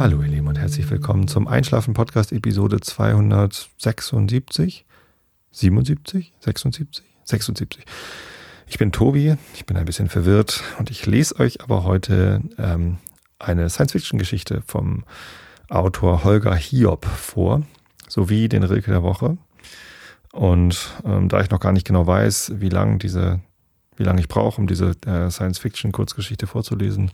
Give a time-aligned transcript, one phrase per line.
[0.00, 4.86] Hallo ihr Lieben und herzlich willkommen zum Einschlafen Podcast Episode 276,
[5.50, 7.84] 77, 76, 76.
[8.66, 12.96] Ich bin Tobi, ich bin ein bisschen verwirrt und ich lese euch aber heute ähm,
[13.38, 15.04] eine Science-Fiction-Geschichte vom
[15.68, 17.60] Autor Holger Hiob vor,
[18.08, 19.36] sowie den Rilke der Woche.
[20.32, 23.40] Und ähm, da ich noch gar nicht genau weiß, wie lange diese,
[23.98, 27.10] wie lange ich brauche, um diese äh, Science-Fiction-Kurzgeschichte vorzulesen,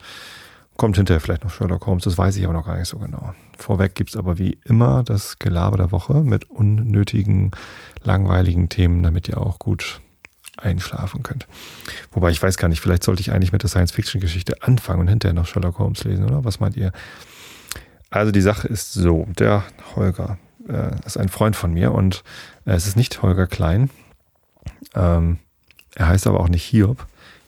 [0.77, 2.03] kommt hinterher vielleicht noch Sherlock Holmes.
[2.03, 3.33] Das weiß ich aber noch gar nicht so genau.
[3.57, 7.51] Vorweg gibt's aber wie immer das Gelaber der Woche mit unnötigen,
[8.03, 10.01] langweiligen Themen, damit ihr auch gut
[10.57, 11.47] einschlafen könnt.
[12.11, 15.33] Wobei ich weiß gar nicht, vielleicht sollte ich eigentlich mit der Science-Fiction-Geschichte anfangen und hinterher
[15.33, 16.43] noch Sherlock Holmes lesen, oder?
[16.45, 16.91] Was meint ihr?
[18.09, 19.63] Also die Sache ist so, der
[19.95, 22.23] Holger äh, ist ein Freund von mir und
[22.65, 23.89] äh, es ist nicht Holger Klein.
[24.95, 25.39] Ähm,
[25.95, 27.05] er heißt aber auch nicht Hiob.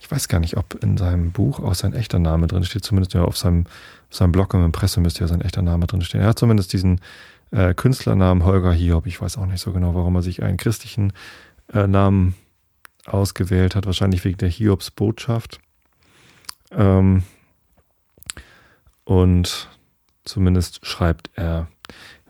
[0.09, 2.83] Ich weiß gar nicht, ob in seinem Buch auch sein echter Name drin steht.
[2.83, 3.65] Zumindest ja auf seinem,
[4.09, 6.21] seinem Blog im Impressum müsste ja sein echter Name drin stehen.
[6.21, 6.99] Er hat zumindest diesen
[7.51, 9.05] äh, Künstlernamen Holger Hiob.
[9.05, 11.13] Ich weiß auch nicht so genau, warum er sich einen christlichen
[11.71, 12.35] äh, Namen
[13.05, 13.85] ausgewählt hat.
[13.85, 15.59] Wahrscheinlich wegen der Hiobs Botschaft.
[16.71, 17.23] Ähm,
[19.03, 19.69] und
[20.29, 21.65] Zumindest schreibt er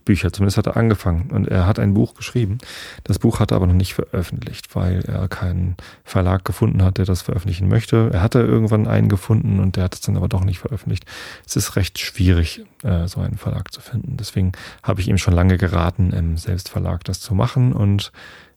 [0.10, 2.58] Bücher, zumindest hat er angefangen und er hat ein Buch geschrieben.
[3.04, 7.06] Das Buch hat er aber noch nicht veröffentlicht, weil er keinen Verlag gefunden hat, der
[7.06, 8.10] das veröffentlichen möchte.
[8.12, 11.06] Er hatte irgendwann einen gefunden und der hat es dann aber doch nicht veröffentlicht.
[11.46, 14.18] Es ist recht schwierig, äh, so einen Verlag zu finden.
[14.18, 18.12] Deswegen habe ich ihm schon lange geraten, im Selbstverlag das zu machen und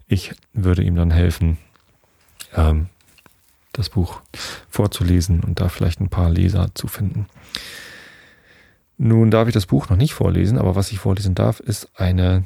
[0.08, 1.58] ich würde ihm dann helfen,
[2.56, 2.86] ähm,
[3.75, 4.23] das Buch
[4.70, 7.27] vorzulesen und da vielleicht ein paar Leser zu finden.
[9.05, 12.45] Nun darf ich das Buch noch nicht vorlesen, aber was ich vorlesen darf, ist eine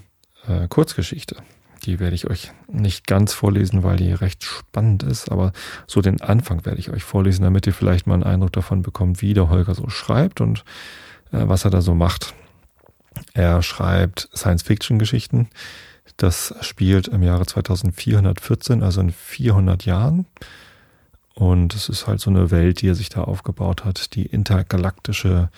[0.48, 1.36] äh, Kurzgeschichte.
[1.84, 5.52] Die werde ich euch nicht ganz vorlesen, weil die recht spannend ist, aber
[5.86, 9.20] so den Anfang werde ich euch vorlesen, damit ihr vielleicht mal einen Eindruck davon bekommt,
[9.20, 10.64] wie der Holger so schreibt und
[11.30, 12.32] äh, was er da so macht.
[13.34, 15.50] Er schreibt Science-Fiction-Geschichten.
[16.16, 20.24] Das spielt im Jahre 2414, also in 400 Jahren.
[21.34, 25.50] Und es ist halt so eine Welt, die er sich da aufgebaut hat, die intergalaktische
[25.52, 25.56] äh,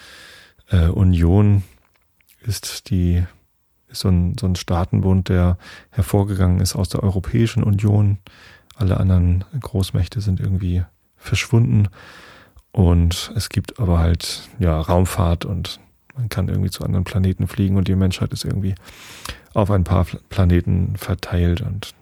[0.71, 1.63] Union
[2.43, 3.25] ist die
[3.89, 5.59] ist so ein, so ein Staatenbund, der
[5.91, 8.19] hervorgegangen ist aus der Europäischen Union.
[8.77, 10.85] Alle anderen Großmächte sind irgendwie
[11.17, 11.89] verschwunden.
[12.71, 15.81] Und es gibt aber halt ja Raumfahrt und
[16.15, 18.75] man kann irgendwie zu anderen Planeten fliegen und die Menschheit ist irgendwie
[19.55, 21.95] auf ein paar Planeten verteilt und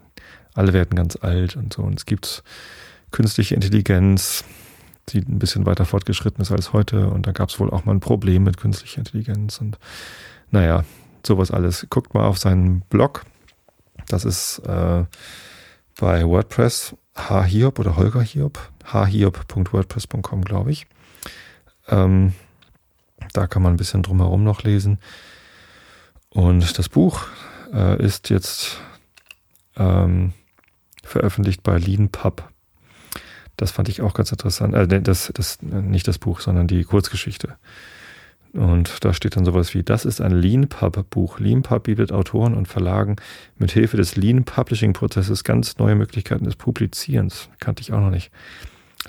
[0.54, 1.82] alle werden ganz alt und so.
[1.82, 2.42] Und es gibt
[3.10, 4.44] künstliche Intelligenz,
[5.08, 7.08] die ein bisschen weiter fortgeschritten ist als heute.
[7.08, 9.60] Und da gab es wohl auch mal ein Problem mit künstlicher Intelligenz.
[9.60, 9.78] Und
[10.50, 10.84] naja,
[11.24, 11.86] sowas alles.
[11.90, 13.24] Guckt mal auf seinen Blog.
[14.08, 15.04] Das ist äh,
[15.98, 18.58] bei WordPress hhiob oder Holger Hiob.
[18.92, 20.86] hhiob.wordpress.com, glaube ich.
[21.88, 22.34] Ähm,
[23.32, 24.98] da kann man ein bisschen drumherum noch lesen.
[26.30, 27.26] Und das Buch
[27.72, 28.78] äh, ist jetzt
[29.76, 30.32] ähm,
[31.02, 32.48] veröffentlicht bei LeanPub.
[33.56, 34.74] Das fand ich auch ganz interessant.
[34.74, 37.56] Äh, das, das, nicht das Buch, sondern die Kurzgeschichte.
[38.52, 41.38] Und da steht dann sowas wie, das ist ein Lean-Pub-Buch.
[41.38, 43.16] Lean-Pub bietet Autoren und Verlagen
[43.58, 47.50] mit Hilfe des Lean-Publishing-Prozesses ganz neue Möglichkeiten des Publizierens.
[47.60, 48.30] Kannte ich auch noch nicht.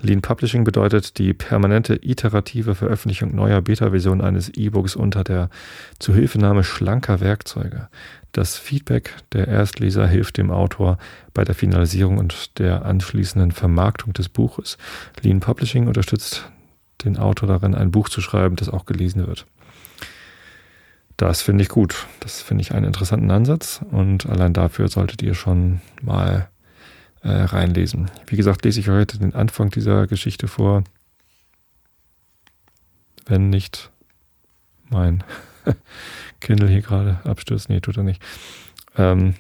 [0.01, 5.49] Lean Publishing bedeutet die permanente iterative Veröffentlichung neuer Beta-Versionen eines E-Books unter der
[5.99, 7.87] Zuhilfenahme schlanker Werkzeuge.
[8.31, 10.97] Das Feedback der Erstleser hilft dem Autor
[11.33, 14.77] bei der Finalisierung und der anschließenden Vermarktung des Buches.
[15.21, 16.49] Lean Publishing unterstützt
[17.03, 19.45] den Autor darin, ein Buch zu schreiben, das auch gelesen wird.
[21.17, 22.05] Das finde ich gut.
[22.19, 26.49] Das finde ich einen interessanten Ansatz und allein dafür solltet ihr schon mal
[27.21, 28.09] äh, reinlesen.
[28.27, 30.83] Wie gesagt, lese ich heute den Anfang dieser Geschichte vor.
[33.25, 33.91] Wenn nicht
[34.89, 35.23] mein
[36.39, 37.69] Kindle hier gerade abstürzt.
[37.69, 38.21] Nee, tut er nicht.
[38.97, 39.35] Ähm,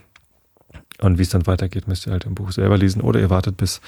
[0.99, 3.01] und wie es dann weitergeht, müsst ihr halt im Buch selber lesen.
[3.01, 3.81] Oder ihr wartet, bis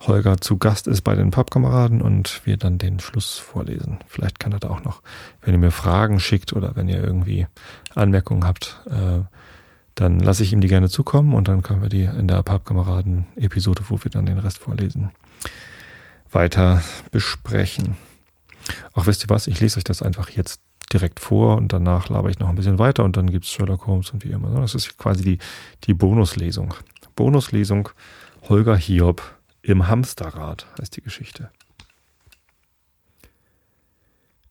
[0.00, 3.98] Holger zu Gast ist bei den Pappkameraden und wir dann den Schluss vorlesen.
[4.06, 5.02] Vielleicht kann er da auch noch,
[5.40, 7.46] wenn ihr mir Fragen schickt oder wenn ihr irgendwie
[7.94, 9.22] Anmerkungen habt, äh,
[9.94, 13.82] dann lasse ich ihm die gerne zukommen und dann können wir die in der Pappkameraden-Episode,
[13.88, 15.10] wo wir dann den Rest vorlesen,
[16.30, 17.96] weiter besprechen.
[18.94, 20.60] Auch wisst ihr was, ich lese euch das einfach jetzt
[20.92, 23.86] direkt vor und danach laber ich noch ein bisschen weiter und dann gibt es Sherlock
[23.86, 24.60] Holmes und wie immer.
[24.60, 25.38] Das ist quasi die,
[25.84, 26.74] die Bonuslesung.
[27.16, 27.88] Bonuslesung
[28.48, 29.22] Holger Hiob
[29.62, 31.50] im Hamsterrad heißt die Geschichte.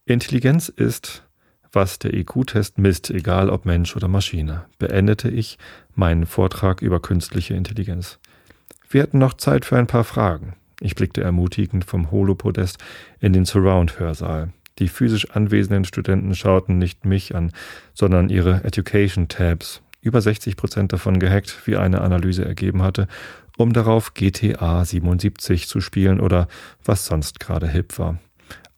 [0.05, 1.23] Intelligenz ist
[1.71, 5.57] was der IQ-Test misst, egal ob Mensch oder Maschine, beendete ich
[5.95, 8.19] meinen Vortrag über künstliche Intelligenz.
[8.89, 10.53] Wir hatten noch Zeit für ein paar Fragen.
[10.81, 12.77] Ich blickte ermutigend vom Holopodest
[13.19, 14.51] in den Surround-Hörsaal.
[14.79, 17.51] Die physisch anwesenden Studenten schauten nicht mich an,
[17.93, 23.07] sondern ihre Education Tabs, über 60 Prozent davon gehackt, wie eine Analyse ergeben hatte,
[23.57, 26.47] um darauf GTA 77 zu spielen oder
[26.83, 28.17] was sonst gerade hip war.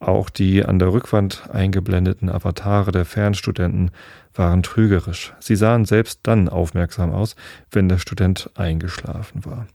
[0.03, 3.91] Auch die an der Rückwand eingeblendeten Avatare der Fernstudenten
[4.33, 5.33] waren trügerisch.
[5.39, 7.37] Sie sahen selbst dann aufmerksam aus,
[7.71, 9.65] wenn der Student eingeschlafen war.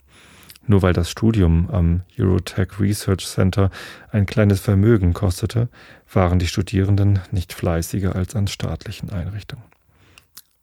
[0.67, 3.71] Nur weil das Studium am Eurotech Research Center
[4.11, 5.67] ein kleines Vermögen kostete,
[6.13, 9.65] waren die Studierenden nicht fleißiger als an staatlichen Einrichtungen.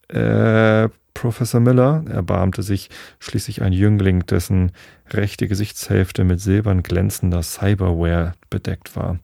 [0.06, 2.88] Äh, Professor Miller erbarmte sich
[3.18, 4.70] schließlich ein Jüngling, dessen
[5.10, 9.18] rechte Gesichtshälfte mit silbern glänzender Cyberware bedeckt war.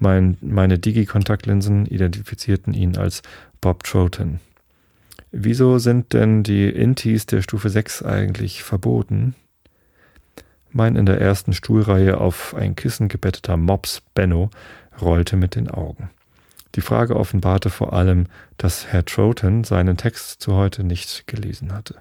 [0.00, 3.20] Mein, meine Digi-Kontaktlinsen identifizierten ihn als
[3.60, 4.40] Bob Troughton.
[5.30, 9.34] Wieso sind denn die Intis der Stufe 6 eigentlich verboten?
[10.72, 14.48] Mein in der ersten Stuhlreihe auf ein Kissen gebetteter Mops Benno
[15.02, 16.08] rollte mit den Augen.
[16.76, 18.26] Die Frage offenbarte vor allem,
[18.56, 21.96] dass Herr Troughton seinen Text zu heute nicht gelesen hatte.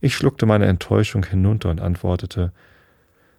[0.00, 2.52] Ich schluckte meine Enttäuschung hinunter und antwortete,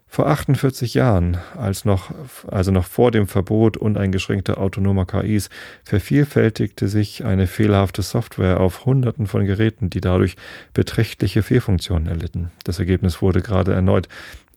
[0.07, 2.11] vor 48 Jahren, als noch,
[2.47, 5.49] also noch vor dem Verbot uneingeschränkter autonomer KIs,
[5.83, 10.35] vervielfältigte sich eine fehlerhafte Software auf Hunderten von Geräten, die dadurch
[10.73, 12.51] beträchtliche Fehlfunktionen erlitten.
[12.63, 14.07] Das Ergebnis wurde gerade erneut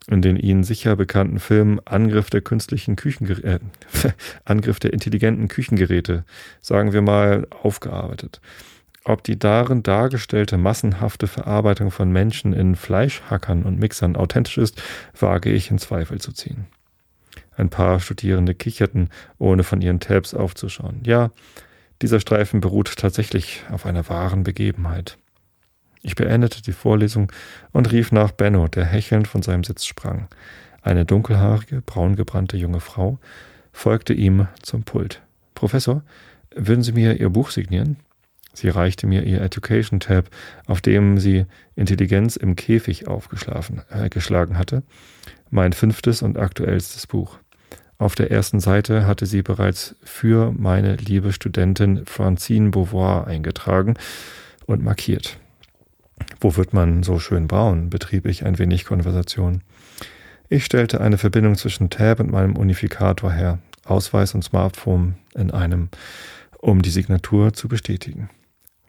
[0.09, 3.61] in den Ihnen sicher bekannten Filmen Angriff der künstlichen Küchengeräte,
[4.03, 4.11] äh,
[4.45, 6.25] Angriff der intelligenten Küchengeräte,
[6.61, 8.41] sagen wir mal, aufgearbeitet.
[9.11, 14.81] Ob die darin dargestellte massenhafte Verarbeitung von Menschen in Fleischhackern und Mixern authentisch ist,
[15.19, 16.67] wage ich in Zweifel zu ziehen.
[17.57, 21.01] Ein paar Studierende kicherten, ohne von ihren Tabs aufzuschauen.
[21.03, 21.33] Ja,
[22.03, 25.19] dieser Streifen beruht tatsächlich auf einer wahren Begebenheit.
[26.03, 27.33] Ich beendete die Vorlesung
[27.73, 30.29] und rief nach Benno, der hechelnd von seinem Sitz sprang.
[30.83, 33.19] Eine dunkelhaarige, braungebrannte junge Frau
[33.73, 35.21] folgte ihm zum Pult.
[35.57, 36.05] Professor,
[36.55, 37.97] würden Sie mir Ihr Buch signieren?
[38.53, 40.29] Sie reichte mir ihr Education Tab,
[40.67, 44.83] auf dem sie Intelligenz im Käfig aufgeschlagen äh, hatte,
[45.51, 47.39] mein fünftes und aktuellstes Buch.
[47.99, 53.95] Auf der ersten Seite hatte sie bereits für meine liebe Studentin Francine Beauvoir eingetragen
[54.67, 55.39] und markiert.
[56.41, 57.91] Wo wird man so schön bauen?
[57.91, 59.63] betrieb ich ein wenig Konversation.
[60.49, 65.91] Ich stellte eine Verbindung zwischen Tab und meinem Unifikator her, Ausweis und Smartphone in einem,
[66.59, 68.31] um die Signatur zu bestätigen.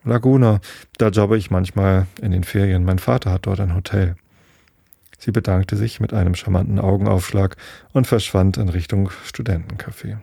[0.04, 0.60] Laguna,
[0.98, 2.84] da jobbe ich manchmal in den Ferien.
[2.84, 4.16] Mein Vater hat dort ein Hotel.
[5.20, 7.56] Sie bedankte sich mit einem charmanten Augenaufschlag
[7.94, 10.18] und verschwand in Richtung Studentencafé.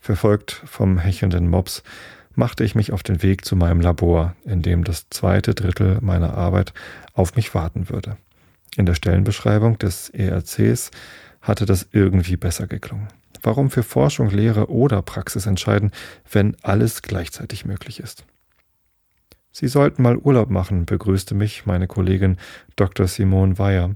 [0.00, 1.82] Verfolgt vom hechelnden Mops
[2.36, 6.34] machte ich mich auf den Weg zu meinem Labor, in dem das zweite Drittel meiner
[6.34, 6.72] Arbeit
[7.14, 8.16] auf mich warten würde.
[8.76, 10.92] In der Stellenbeschreibung des ERCs
[11.40, 13.08] hatte das irgendwie besser geklungen.
[13.42, 15.90] Warum für Forschung, Lehre oder Praxis entscheiden,
[16.30, 18.24] wenn alles gleichzeitig möglich ist?
[19.52, 22.38] Sie sollten mal Urlaub machen, begrüßte mich meine Kollegin
[22.74, 23.06] Dr.
[23.06, 23.94] Simone Weyer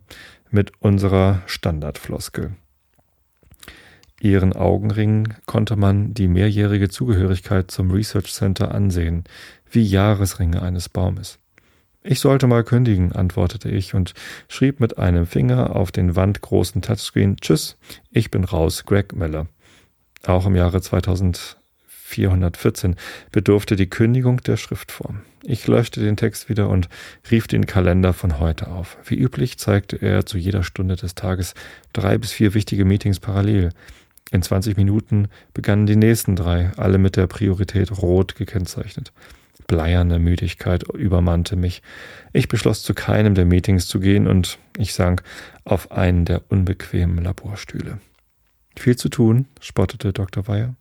[0.51, 2.55] mit unserer Standardfloskel.
[4.21, 9.25] Ihren Augenringen konnte man die mehrjährige Zugehörigkeit zum Research Center ansehen,
[9.71, 11.39] wie Jahresringe eines Baumes.
[12.03, 14.15] Ich sollte mal kündigen, antwortete ich und
[14.49, 17.79] schrieb mit einem Finger auf den wandgroßen Touchscreen Tschüss,
[18.11, 19.49] ich bin raus, Greg Miller.
[20.25, 20.81] Auch im Jahre
[22.09, 22.97] 2414
[23.33, 25.23] bedurfte die Kündigung der Schriftform.
[25.43, 26.89] Ich löschte den Text wieder und
[27.31, 28.97] rief den Kalender von heute auf.
[29.05, 31.55] Wie üblich zeigte er zu jeder Stunde des Tages
[31.93, 33.71] drei bis vier wichtige Meetings parallel.
[34.33, 39.13] In 20 Minuten begannen die nächsten drei, alle mit der Priorität rot gekennzeichnet.
[39.67, 41.83] Bleierne Müdigkeit übermannte mich.
[42.33, 45.23] Ich beschloss, zu keinem der Meetings zu gehen und ich sank
[45.65, 47.99] auf einen der unbequemen Laborstühle.
[48.77, 50.47] Viel zu tun, spottete Dr.
[50.47, 50.75] Weyer.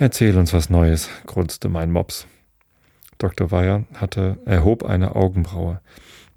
[0.00, 2.26] Erzähl uns was Neues, grunzte mein Mops.
[3.18, 3.50] Dr.
[3.50, 5.82] Weyer hatte, erhob eine Augenbraue.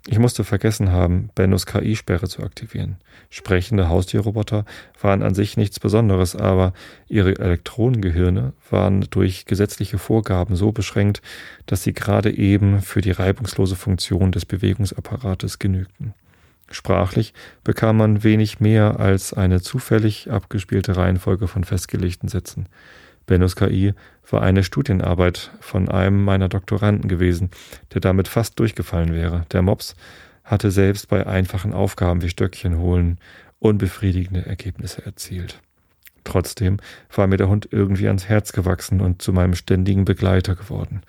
[0.05, 2.97] Ich musste vergessen haben, Bennos KI-Sperre zu aktivieren.
[3.29, 4.65] Sprechende Haustierroboter
[4.99, 6.73] waren an sich nichts Besonderes, aber
[7.07, 11.21] ihre Elektronengehirne waren durch gesetzliche Vorgaben so beschränkt,
[11.65, 16.13] dass sie gerade eben für die reibungslose Funktion des Bewegungsapparates genügten.
[16.69, 22.67] Sprachlich bekam man wenig mehr als eine zufällig abgespielte Reihenfolge von festgelegten Sätzen.
[23.25, 23.93] Bennos KI
[24.29, 27.49] war eine Studienarbeit von einem meiner Doktoranden gewesen,
[27.93, 29.45] der damit fast durchgefallen wäre.
[29.51, 29.95] Der Mops
[30.43, 33.17] hatte selbst bei einfachen Aufgaben wie Stöckchen holen
[33.59, 35.59] unbefriedigende Ergebnisse erzielt.
[36.25, 36.77] Trotzdem
[37.13, 41.01] war mir der Hund irgendwie ans Herz gewachsen und zu meinem ständigen Begleiter geworden.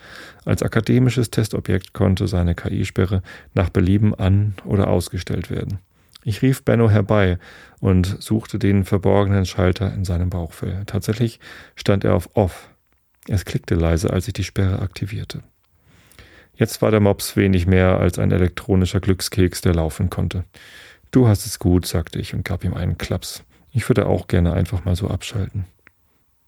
[0.44, 3.22] Als akademisches Testobjekt konnte seine KI-Sperre
[3.54, 5.78] nach Belieben an- oder ausgestellt werden.
[6.24, 7.38] Ich rief Benno herbei
[7.80, 10.84] und suchte den verborgenen Schalter in seinem Bauchfell.
[10.86, 11.38] Tatsächlich
[11.76, 12.70] stand er auf Off.
[13.28, 15.42] Es klickte leise, als ich die Sperre aktivierte.
[16.56, 20.44] Jetzt war der Mops wenig mehr als ein elektronischer Glückskeks, der laufen konnte.
[21.10, 23.44] Du hast es gut, sagte ich und gab ihm einen Klaps.
[23.70, 25.66] Ich würde auch gerne einfach mal so abschalten.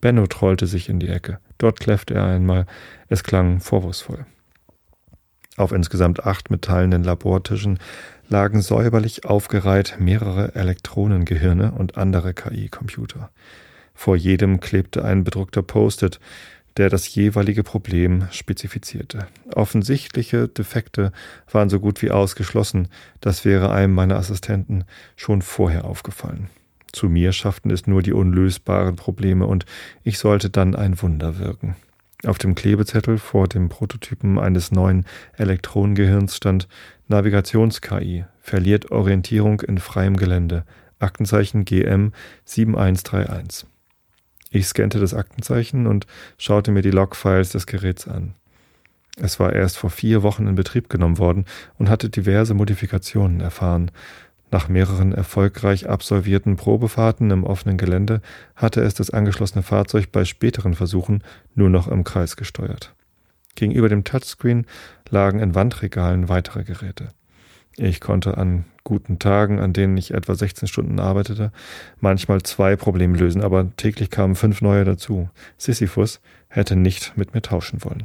[0.00, 1.38] Benno trollte sich in die Ecke.
[1.58, 2.66] Dort kläffte er einmal.
[3.08, 4.24] Es klang vorwurfsvoll.
[5.56, 7.78] Auf insgesamt acht metallenen Labortischen
[8.28, 13.30] lagen säuberlich aufgereiht mehrere Elektronengehirne und andere KI-Computer.
[13.94, 16.20] Vor jedem klebte ein bedruckter Post-it,
[16.76, 19.26] der das jeweilige Problem spezifizierte.
[19.54, 21.12] Offensichtliche Defekte
[21.50, 22.88] waren so gut wie ausgeschlossen,
[23.20, 24.84] das wäre einem meiner Assistenten
[25.16, 26.50] schon vorher aufgefallen.
[26.92, 29.66] Zu mir schafften es nur die unlösbaren Probleme und
[30.02, 31.76] ich sollte dann ein Wunder wirken.
[32.26, 35.04] Auf dem Klebezettel vor dem Prototypen eines neuen
[35.36, 36.66] Elektronengehirns stand
[37.06, 40.64] Navigations-KI, verliert Orientierung in freiem Gelände,
[40.98, 42.12] Aktenzeichen GM
[42.44, 43.68] 7131.
[44.50, 48.34] Ich scannte das Aktenzeichen und schaute mir die Logfiles des Geräts an.
[49.18, 51.44] Es war erst vor vier Wochen in Betrieb genommen worden
[51.78, 53.92] und hatte diverse Modifikationen erfahren.
[54.56, 58.22] Nach mehreren erfolgreich absolvierten Probefahrten im offenen Gelände
[58.54, 61.22] hatte es das angeschlossene Fahrzeug bei späteren Versuchen
[61.54, 62.94] nur noch im Kreis gesteuert.
[63.54, 64.64] Gegenüber dem Touchscreen
[65.10, 67.08] lagen in Wandregalen weitere Geräte.
[67.76, 71.52] Ich konnte an guten Tagen, an denen ich etwa 16 Stunden arbeitete,
[72.00, 75.28] manchmal zwei Probleme lösen, aber täglich kamen fünf neue dazu.
[75.58, 78.04] Sisyphus hätte nicht mit mir tauschen wollen.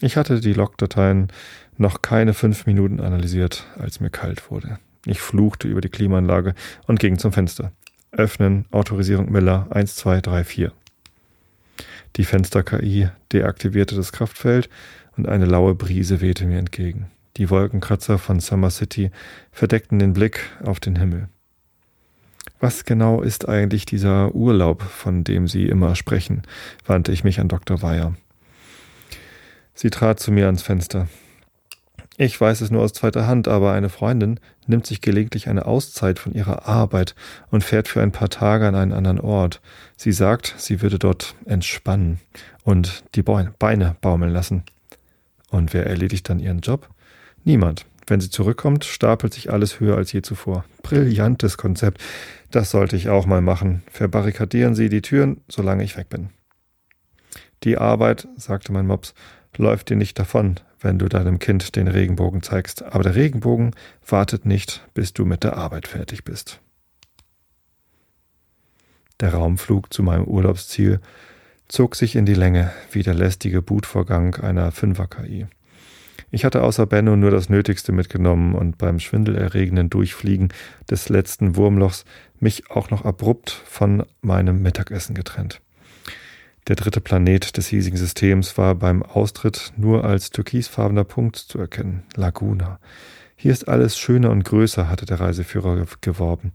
[0.00, 1.28] Ich hatte die Logdateien
[1.76, 4.80] noch keine fünf Minuten analysiert, als mir kalt wurde.
[5.06, 6.54] Ich fluchte über die Klimaanlage
[6.86, 7.72] und ging zum Fenster.
[8.12, 10.70] Öffnen, Autorisierung Miller 1234.
[12.16, 14.68] Die Fenster-KI deaktivierte das Kraftfeld
[15.16, 17.10] und eine laue Brise wehte mir entgegen.
[17.36, 19.10] Die Wolkenkratzer von Summer City
[19.50, 21.28] verdeckten den Blick auf den Himmel.
[22.60, 26.42] Was genau ist eigentlich dieser Urlaub, von dem Sie immer sprechen?
[26.86, 27.82] wandte ich mich an Dr.
[27.82, 28.14] Weyer.
[29.74, 31.08] Sie trat zu mir ans Fenster.
[32.16, 36.18] Ich weiß es nur aus zweiter Hand, aber eine Freundin nimmt sich gelegentlich eine Auszeit
[36.18, 37.14] von ihrer Arbeit
[37.50, 39.60] und fährt für ein paar Tage an einen anderen Ort.
[39.96, 42.20] Sie sagt, sie würde dort entspannen
[42.62, 44.64] und die Beine baumeln lassen.
[45.50, 46.88] Und wer erledigt dann ihren Job?
[47.44, 47.86] Niemand.
[48.06, 50.64] Wenn sie zurückkommt, stapelt sich alles höher als je zuvor.
[50.82, 52.02] Brillantes Konzept.
[52.50, 53.82] Das sollte ich auch mal machen.
[53.90, 56.28] Verbarrikadieren Sie die Türen, solange ich weg bin.
[57.62, 59.14] Die Arbeit, sagte mein Mops,
[59.56, 63.72] läuft dir nicht davon, wenn du deinem Kind den Regenbogen zeigst, aber der Regenbogen
[64.06, 66.60] wartet nicht, bis du mit der Arbeit fertig bist.
[69.20, 71.00] Der Raumflug zu meinem Urlaubsziel
[71.68, 75.46] zog sich in die Länge wie der lästige Bootvorgang einer Fünfer-KI.
[76.30, 80.48] Ich hatte außer Benno nur das Nötigste mitgenommen und beim schwindelerregenden Durchfliegen
[80.90, 82.04] des letzten Wurmlochs
[82.40, 85.60] mich auch noch abrupt von meinem Mittagessen getrennt.
[86.66, 92.04] Der dritte Planet des hiesigen Systems war beim Austritt nur als türkisfarbener Punkt zu erkennen,
[92.16, 92.78] Laguna.
[93.36, 96.52] Hier ist alles schöner und größer, hatte der Reiseführer geworben.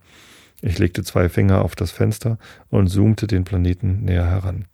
[0.61, 2.39] Ich legte zwei Finger auf das Fenster
[2.69, 4.65] und zoomte den Planeten näher heran.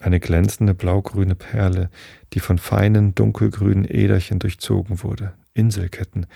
[0.00, 1.90] Eine glänzende blaugrüne Perle,
[2.32, 6.26] die von feinen dunkelgrünen Äderchen durchzogen wurde, Inselketten,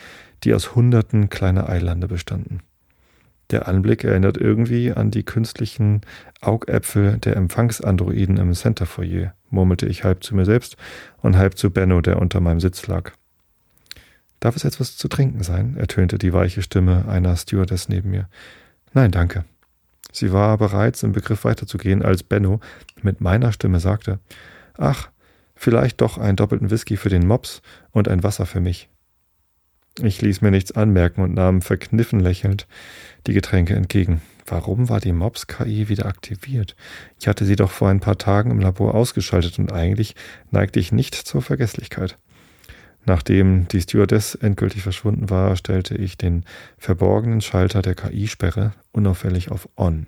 [0.45, 2.61] die aus Hunderten kleiner Eilande bestanden.
[3.51, 6.03] Der Anblick erinnert irgendwie an die künstlichen
[6.41, 10.77] Augäpfel der Empfangsandroiden im Centerfoyer, murmelte ich halb zu mir selbst
[11.19, 13.13] und halb zu Benno, der unter meinem Sitz lag.
[14.39, 15.77] Darf es etwas zu trinken sein?
[15.77, 18.29] ertönte die weiche Stimme einer Stewardess neben mir.
[18.95, 19.45] Nein, danke.
[20.13, 22.61] Sie war bereits im Begriff weiterzugehen, als Benno
[23.03, 24.19] mit meiner Stimme sagte:
[24.77, 25.11] Ach,
[25.55, 28.90] vielleicht doch einen doppelten Whisky für den Mops und ein Wasser für mich.
[29.99, 32.67] Ich ließ mir nichts anmerken und nahm verkniffen lächelnd
[33.27, 34.23] die Getränke entgegen.
[34.47, 36.75] Warum war die Mops-KI wieder aktiviert?
[37.21, 40.15] Ich hatte sie doch vor ein paar Tagen im Labor ausgeschaltet und eigentlich
[40.51, 42.19] neigte ich nicht zur Vergesslichkeit.
[43.05, 46.45] Nachdem die Stewardess endgültig verschwunden war, stellte ich den
[46.79, 50.07] verborgenen Schalter der KI-Sperre unauffällig auf On.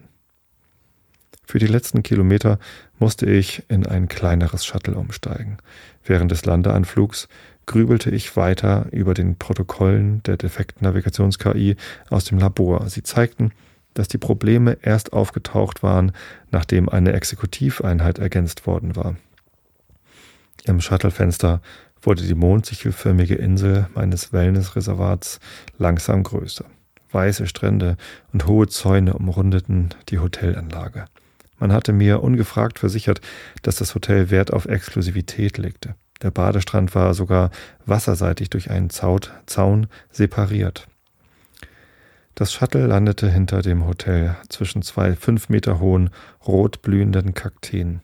[1.45, 2.59] Für die letzten Kilometer
[2.99, 5.59] musste ich in ein kleineres Shuttle umsteigen.
[6.05, 7.29] Während des Landeanflugs
[7.67, 11.77] grübelte ich weiter über den Protokollen der defekten Navigations-KI
[12.11, 12.89] aus dem Labor.
[12.89, 13.53] Sie zeigten,
[13.95, 16.13] dass die Probleme erst aufgetaucht waren,
[16.51, 19.17] nachdem eine Exekutiveinheit ergänzt worden war.
[20.65, 21.61] Im Shuttlefenster
[22.01, 25.41] wurde die mondsichelförmige Insel meines Wellnessreservats
[25.79, 26.65] langsam größer.
[27.11, 27.97] Weiße Strände
[28.33, 31.05] und hohe Zäune umrundeten die Hotelanlage.
[31.59, 33.21] Man hatte mir ungefragt versichert,
[33.63, 35.95] dass das Hotel Wert auf Exklusivität legte.
[36.23, 37.51] Der Badestrand war sogar
[37.85, 40.87] wasserseitig durch einen Zaun separiert.
[42.35, 46.11] Das Shuttle landete hinter dem Hotel zwischen zwei fünf Meter hohen,
[46.47, 48.01] rot blühenden Kakteen.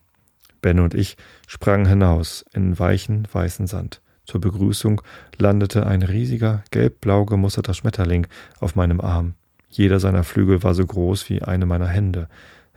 [0.61, 4.03] Ben und ich sprangen hinaus in weichen, weißen Sand.
[4.25, 5.01] Zur Begrüßung
[5.39, 8.27] landete ein riesiger, gelb-blau gemusterter Schmetterling
[8.61, 9.35] auf meinem Arm.
[9.71, 12.29] Jeder seiner Flügel war so groß wie eine meiner Hände.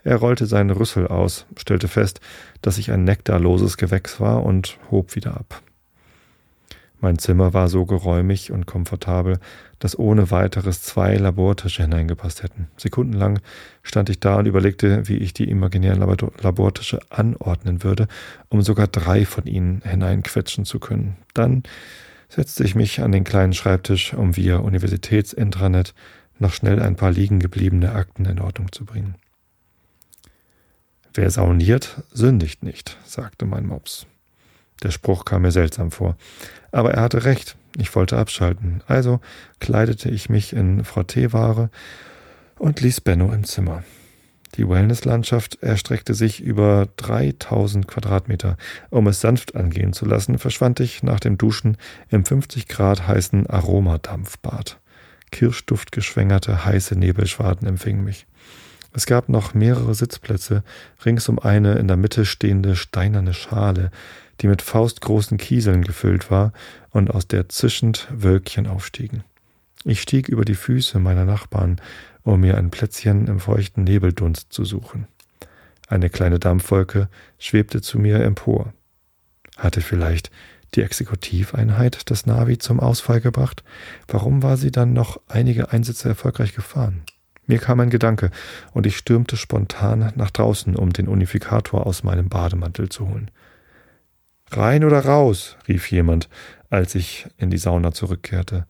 [0.04, 2.20] Er rollte seinen Rüssel aus, stellte fest,
[2.60, 5.62] dass ich ein nektarloses Gewächs war und hob wieder ab.
[7.02, 9.40] Mein Zimmer war so geräumig und komfortabel,
[9.80, 12.68] dass ohne weiteres zwei Labortische hineingepasst hätten.
[12.76, 13.40] Sekundenlang
[13.82, 16.00] stand ich da und überlegte, wie ich die imaginären
[16.40, 18.06] Labortische anordnen würde,
[18.50, 21.16] um sogar drei von ihnen hineinquetschen zu können.
[21.34, 21.64] Dann
[22.28, 25.94] setzte ich mich an den kleinen Schreibtisch, um via Universitätsintranet
[26.38, 29.16] noch schnell ein paar liegen gebliebene Akten in Ordnung zu bringen.
[31.14, 34.06] Wer sauniert, sündigt nicht, sagte mein Mops.
[34.82, 36.16] Der Spruch kam mir seltsam vor.
[36.70, 37.56] Aber er hatte recht.
[37.76, 38.82] Ich wollte abschalten.
[38.86, 39.20] Also
[39.60, 41.70] kleidete ich mich in Frotteeware
[42.58, 43.84] und ließ Benno im Zimmer.
[44.56, 48.56] Die Wellnesslandschaft erstreckte sich über 3000 Quadratmeter.
[48.90, 51.78] Um es sanft angehen zu lassen, verschwand ich nach dem Duschen
[52.10, 54.78] im 50 Grad heißen Aromadampfbad.
[55.30, 58.26] Kirschduftgeschwängerte heiße Nebelschwaden empfingen mich.
[58.94, 60.62] Es gab noch mehrere Sitzplätze,
[61.04, 63.90] rings um eine in der Mitte stehende steinerne Schale,
[64.40, 66.52] die mit faustgroßen Kieseln gefüllt war
[66.90, 69.24] und aus der zischend Wölkchen aufstiegen.
[69.84, 71.80] Ich stieg über die Füße meiner Nachbarn,
[72.22, 75.08] um mir ein Plätzchen im feuchten Nebeldunst zu suchen.
[75.88, 77.08] Eine kleine Dampfwolke
[77.38, 78.72] schwebte zu mir empor.
[79.56, 80.30] Hatte vielleicht
[80.74, 83.62] die Exekutiveinheit das Navi zum Ausfall gebracht?
[84.08, 87.02] Warum war sie dann noch einige Einsätze erfolgreich gefahren?
[87.52, 88.30] Mir kam ein Gedanke,
[88.72, 93.30] und ich stürmte spontan nach draußen, um den Unifikator aus meinem Bademantel zu holen.
[94.50, 95.58] Rein oder raus?
[95.68, 96.30] rief jemand,
[96.70, 98.64] als ich in die Sauna zurückkehrte.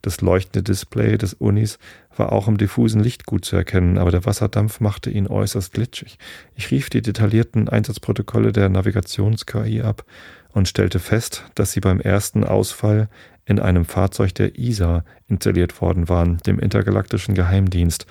[0.00, 1.78] Das leuchtende Display des Unis
[2.16, 6.18] war auch im diffusen Licht gut zu erkennen, aber der Wasserdampf machte ihn äußerst glitschig.
[6.54, 10.06] Ich rief die detaillierten Einsatzprotokolle der Navigations-KI ab
[10.52, 13.10] und stellte fest, dass sie beim ersten Ausfall
[13.44, 18.06] in einem Fahrzeug der ISA installiert worden waren, dem intergalaktischen Geheimdienst.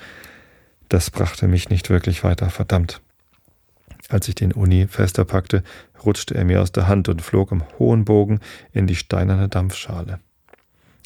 [0.90, 3.02] Das brachte mich nicht wirklich weiter, verdammt.
[4.10, 5.64] Als ich den Uni fester packte,
[6.04, 8.40] rutschte er mir aus der Hand und flog im hohen Bogen
[8.74, 10.20] in die steinerne Dampfschale.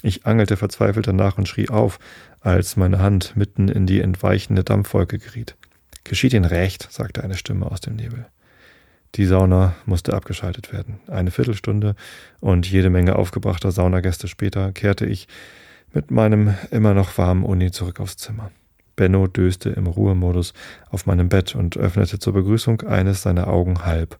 [0.01, 1.99] Ich angelte verzweifelt danach und schrie auf,
[2.39, 5.55] als meine Hand mitten in die entweichende Dampfwolke geriet.
[6.03, 8.27] Geschieht Ihnen recht, sagte eine Stimme aus dem Nebel.
[9.15, 10.99] Die Sauna musste abgeschaltet werden.
[11.07, 11.95] Eine Viertelstunde
[12.41, 15.27] und jede Menge aufgebrachter Saunagäste später kehrte ich
[15.93, 18.51] mit meinem immer noch warmen Uni zurück aufs Zimmer.
[18.97, 20.53] Benno döste im Ruhemodus
[20.89, 24.19] auf meinem Bett und öffnete zur Begrüßung eines seiner Augen halb.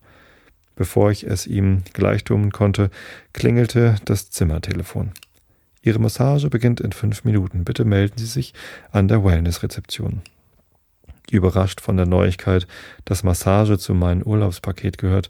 [0.76, 2.90] Bevor ich es ihm gleichtun konnte,
[3.34, 5.12] klingelte das Zimmertelefon.
[5.82, 7.64] Ihre Massage beginnt in fünf Minuten.
[7.64, 8.54] Bitte melden Sie sich
[8.92, 10.22] an der Wellness-Rezeption.
[11.32, 12.68] Überrascht von der Neuigkeit,
[13.06, 15.30] dass Massage zu meinem Urlaubspaket gehört,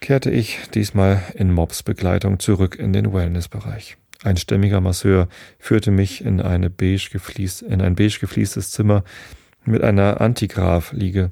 [0.00, 3.96] kehrte ich diesmal in Mobs Begleitung zurück in den Wellness-Bereich.
[4.22, 9.04] Ein stämmiger Masseur führte mich in, eine beige geflies, in ein beige gefliestes Zimmer
[9.64, 11.30] mit einer Antigraph-Liege,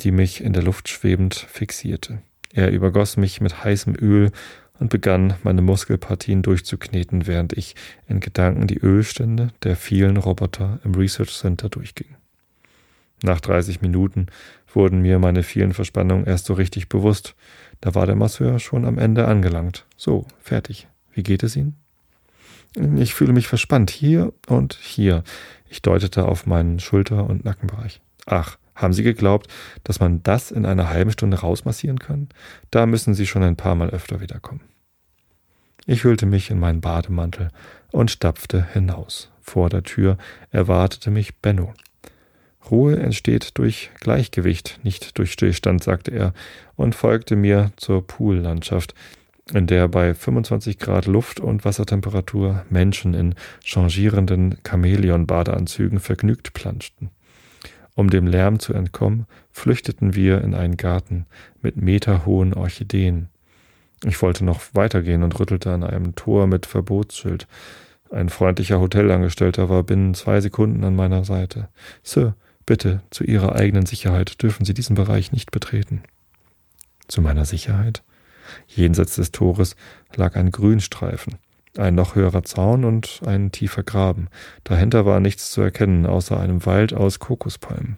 [0.00, 2.20] die mich in der Luft schwebend fixierte.
[2.52, 4.32] Er übergoss mich mit heißem Öl
[4.78, 7.74] und begann, meine Muskelpartien durchzukneten, während ich
[8.08, 12.16] in Gedanken die Ölstände der vielen Roboter im Research Center durchging.
[13.22, 14.26] Nach 30 Minuten
[14.72, 17.34] wurden mir meine vielen Verspannungen erst so richtig bewusst.
[17.80, 19.86] Da war der Masseur schon am Ende angelangt.
[19.96, 20.88] So, fertig.
[21.12, 21.76] Wie geht es Ihnen?
[22.96, 25.24] Ich fühle mich verspannt hier und hier.
[25.68, 28.00] Ich deutete auf meinen Schulter- und Nackenbereich.
[28.26, 29.48] Ach, haben Sie geglaubt,
[29.84, 32.28] dass man das in einer halben Stunde rausmassieren kann?
[32.70, 34.62] Da müssen Sie schon ein paar Mal öfter wiederkommen.
[35.86, 37.48] Ich hüllte mich in meinen Bademantel
[37.90, 39.30] und stapfte hinaus.
[39.40, 40.16] Vor der Tür
[40.50, 41.74] erwartete mich Benno.
[42.68, 46.34] Ruhe entsteht durch Gleichgewicht, nicht durch Stillstand, sagte er
[46.76, 48.94] und folgte mir zur Poollandschaft,
[49.52, 57.10] in der bei 25 Grad Luft- und Wassertemperatur Menschen in changierenden Chamäleon-Badeanzügen vergnügt planschten.
[57.94, 61.26] Um dem Lärm zu entkommen, flüchteten wir in einen Garten
[61.60, 63.28] mit meterhohen Orchideen.
[64.04, 67.46] Ich wollte noch weitergehen und rüttelte an einem Tor mit Verbotsschild.
[68.10, 71.68] Ein freundlicher Hotelangestellter war binnen zwei Sekunden an meiner Seite.
[72.02, 72.34] Sir,
[72.66, 76.02] bitte, zu Ihrer eigenen Sicherheit dürfen Sie diesen Bereich nicht betreten.
[77.08, 78.02] Zu meiner Sicherheit?
[78.66, 79.76] Jenseits des Tores
[80.14, 81.36] lag ein Grünstreifen.
[81.76, 84.28] Ein noch höherer Zaun und ein tiefer Graben.
[84.64, 87.96] Dahinter war nichts zu erkennen, außer einem Wald aus Kokospalmen.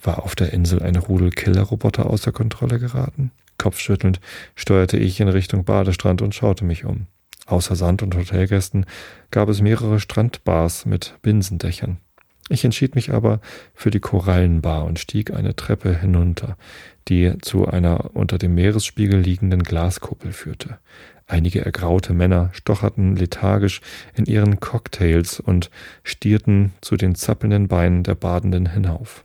[0.00, 3.32] War auf der Insel ein Rudel Killerroboter außer Kontrolle geraten?
[3.58, 4.20] Kopfschüttelnd
[4.56, 7.06] steuerte ich in Richtung Badestrand und schaute mich um.
[7.46, 8.86] Außer Sand- und Hotelgästen
[9.30, 11.98] gab es mehrere Strandbars mit Binsendächern.
[12.48, 13.40] Ich entschied mich aber
[13.74, 16.56] für die Korallenbar und stieg eine Treppe hinunter,
[17.08, 20.78] die zu einer unter dem Meeresspiegel liegenden Glaskuppel führte.
[21.26, 23.80] Einige ergraute Männer stocherten lethargisch
[24.14, 25.70] in ihren Cocktails und
[26.04, 29.24] stierten zu den zappelnden Beinen der Badenden hinauf.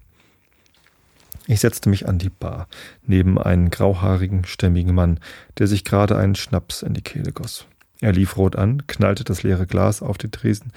[1.47, 2.67] Ich setzte mich an die Bar,
[3.05, 5.19] neben einen grauhaarigen, stämmigen Mann,
[5.57, 7.65] der sich gerade einen Schnaps in die Kehle goss.
[8.01, 10.71] Er lief rot an, knallte das leere Glas auf den Tresen,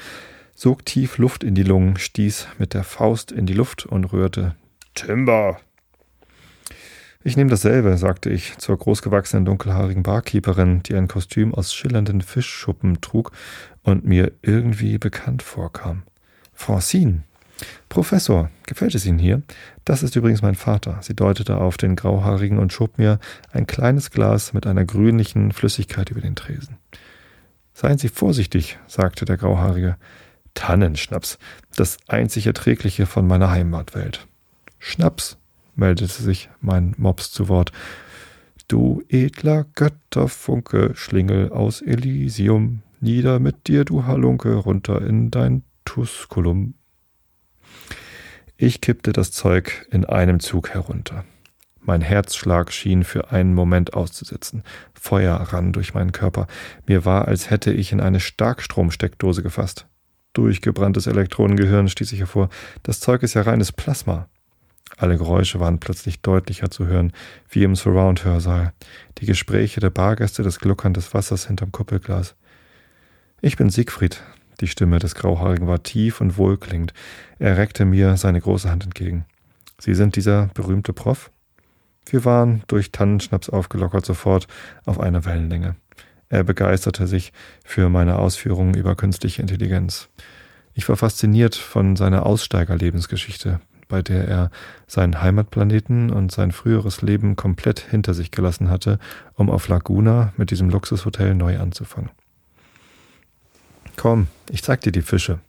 [0.61, 4.57] sog tief Luft in die Lungen, stieß mit der Faust in die Luft und rührte
[4.95, 5.59] Timber.
[7.25, 13.01] Ich nehme dasselbe, sagte ich zur großgewachsenen dunkelhaarigen Barkeeperin, die ein Kostüm aus schillernden Fischschuppen
[13.01, 13.33] trug
[13.85, 16.03] und mir irgendwie bekannt vorkam.
[16.53, 17.23] Francine.
[17.89, 19.41] Professor, gefällt es Ihnen hier?
[19.87, 20.99] Das ist übrigens mein Vater.
[21.01, 23.19] Sie deutete auf den Grauhaarigen und schob mir
[23.51, 26.77] ein kleines Glas mit einer grünlichen Flüssigkeit über den Tresen.
[27.73, 29.97] Seien Sie vorsichtig, sagte der Grauhaarige.
[30.55, 31.39] Tannenschnaps,
[31.77, 34.27] das einzig Erträgliche von meiner Heimatwelt.
[34.79, 35.39] Schnaps,
[35.75, 37.73] meldete sich mein Mops zu Wort.
[38.69, 46.75] Du edler Götterfunke, Schlingel aus Elysium, nieder mit dir, du Halunke, runter in dein Tuskulum.
[48.57, 51.25] Ich kippte das Zeug in einem Zug herunter.
[51.81, 54.63] Mein Herzschlag schien für einen Moment auszusetzen.
[54.93, 56.47] Feuer rann durch meinen Körper.
[56.87, 59.87] Mir war, als hätte ich in eine Starkstromsteckdose gefasst.
[60.33, 62.51] Durchgebranntes Elektronengehirn stieß ich hervor.
[62.83, 64.29] Das Zeug ist ja reines Plasma.
[64.97, 67.13] Alle Geräusche waren plötzlich deutlicher zu hören,
[67.49, 68.73] wie im Surround-Hörsaal.
[69.19, 72.35] Die Gespräche der Bargäste, das Gluckern des Wassers hinterm Kuppelglas.
[73.41, 74.23] Ich bin Siegfried.
[74.61, 76.93] Die Stimme des Grauhaarigen war tief und wohlklingend.
[77.39, 79.25] Er reckte mir seine große Hand entgegen.
[79.79, 81.31] Sie sind dieser berühmte Prof?
[82.05, 84.47] Wir waren durch Tannenschnaps aufgelockert sofort
[84.85, 85.77] auf einer Wellenlänge.
[86.31, 87.33] Er begeisterte sich
[87.65, 90.09] für meine Ausführungen über künstliche Intelligenz.
[90.75, 94.51] Ich war fasziniert von seiner Aussteigerlebensgeschichte, bei der er
[94.87, 99.01] seinen Heimatplaneten und sein früheres Leben komplett hinter sich gelassen hatte,
[99.35, 102.11] um auf Laguna mit diesem Luxushotel neu anzufangen.
[103.97, 105.41] Komm, ich zeig dir die Fische.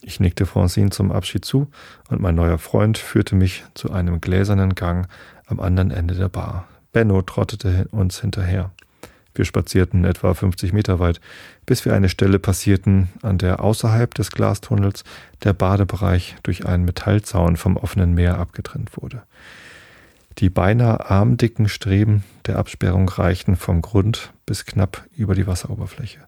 [0.00, 1.68] Ich nickte Francine zum Abschied zu
[2.08, 5.06] und mein neuer Freund führte mich zu einem gläsernen Gang
[5.46, 6.66] am anderen Ende der Bar.
[6.92, 8.72] Benno trottete uns hinterher.
[9.34, 11.20] Wir spazierten etwa 50 Meter weit,
[11.64, 15.04] bis wir eine Stelle passierten, an der außerhalb des Glastunnels
[15.42, 19.22] der Badebereich durch einen Metallzaun vom offenen Meer abgetrennt wurde.
[20.38, 26.20] Die beinahe armdicken Streben der Absperrung reichten vom Grund bis knapp über die Wasseroberfläche.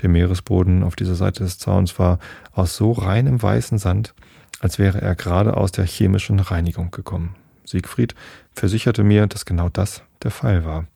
[0.00, 2.18] Der Meeresboden auf dieser Seite des Zauns war
[2.52, 4.14] aus so reinem weißen Sand,
[4.60, 7.34] als wäre er gerade aus der chemischen Reinigung gekommen.
[7.64, 8.14] Siegfried
[8.54, 10.86] versicherte mir, dass genau das der Fall war.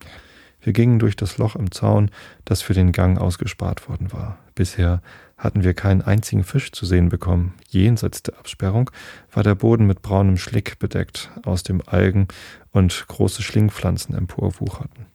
[0.67, 2.11] Wir gingen durch das Loch im Zaun,
[2.45, 4.37] das für den Gang ausgespart worden war.
[4.57, 5.01] Bisher
[5.39, 7.55] hatten wir keinen einzigen Fisch zu sehen bekommen.
[7.69, 8.91] Jenseits der Absperrung
[9.33, 12.27] war der Boden mit braunem Schlick bedeckt, aus dem Algen
[12.73, 15.07] und große Schlingpflanzen emporwucherten.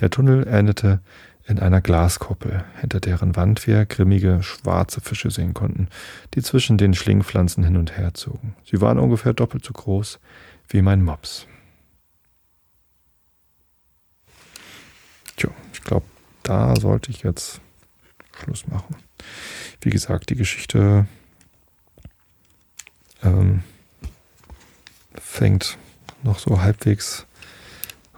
[0.00, 1.00] Der Tunnel endete
[1.46, 5.86] in einer Glaskuppel, hinter deren Wand wir grimmige schwarze Fische sehen konnten,
[6.34, 8.56] die zwischen den Schlingpflanzen hin und her zogen.
[8.64, 10.18] Sie waren ungefähr doppelt so groß
[10.66, 11.46] wie mein Mops.
[15.36, 16.06] Tja, ich glaube,
[16.42, 17.60] da sollte ich jetzt
[18.36, 18.96] Schluss machen.
[19.80, 21.06] Wie gesagt, die Geschichte
[23.22, 23.62] ähm,
[25.14, 25.78] fängt
[26.22, 27.26] noch so halbwegs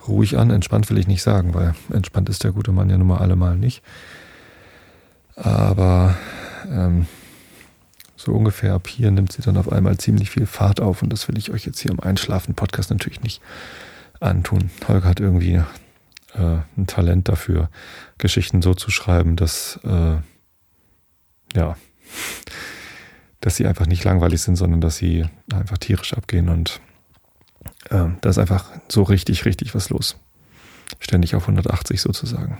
[0.07, 0.51] ruhig an.
[0.51, 3.57] Entspannt will ich nicht sagen, weil entspannt ist der gute Mann ja nun mal allemal
[3.57, 3.83] nicht.
[5.37, 6.17] Aber
[6.69, 7.07] ähm,
[8.17, 11.29] so ungefähr ab hier nimmt sie dann auf einmal ziemlich viel Fahrt auf und das
[11.29, 13.43] will ich euch jetzt hier im Einschlafen-Podcast natürlich nicht
[14.21, 14.71] antun.
[14.89, 15.63] Holger hat irgendwie
[16.35, 17.71] äh, ein Talent dafür,
[18.19, 20.17] Geschichten so zu schreiben, dass äh,
[21.55, 21.77] ja,
[23.41, 26.81] dass sie einfach nicht langweilig sind, sondern dass sie einfach tierisch abgehen und
[27.91, 30.17] äh, da ist einfach so richtig, richtig was los.
[31.01, 32.59] Ständig auf 180 sozusagen.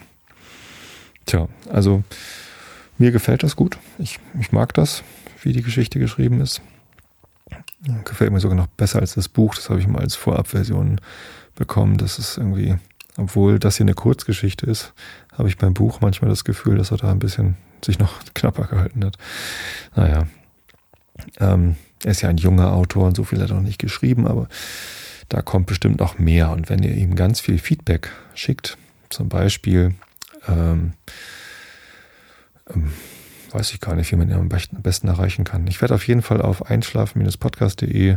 [1.27, 2.05] Tja, also
[2.99, 3.79] mir gefällt das gut.
[3.99, 5.03] Ich, ich mag das,
[5.43, 6.61] wie die Geschichte geschrieben ist.
[8.05, 9.55] Gefällt mir sogar noch besser als das Buch.
[9.55, 11.01] Das habe ich mal als Vorabversion
[11.55, 11.99] bekommen.
[11.99, 12.77] Das ist irgendwie
[13.17, 14.93] obwohl das hier eine Kurzgeschichte ist,
[15.33, 18.65] habe ich beim Buch manchmal das Gefühl, dass er da ein bisschen sich noch knapper
[18.65, 19.17] gehalten hat.
[19.95, 20.27] Naja.
[21.39, 24.27] Ähm, er ist ja ein junger Autor und so viel hat er noch nicht geschrieben,
[24.27, 24.49] aber
[25.29, 26.51] da kommt bestimmt noch mehr.
[26.51, 28.77] Und wenn ihr ihm ganz viel Feedback schickt,
[29.11, 29.95] zum Beispiel,
[30.49, 30.95] ähm,
[32.69, 32.93] ähm,
[33.51, 35.67] weiß ich gar nicht, wie man ihn am besten erreichen kann.
[35.69, 38.17] Ich werde auf jeden Fall auf einschlafen-podcast.de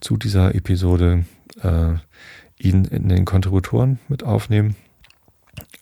[0.00, 1.24] zu dieser Episode
[1.62, 1.94] äh,
[2.58, 4.76] ihn in den Kontributoren mit aufnehmen.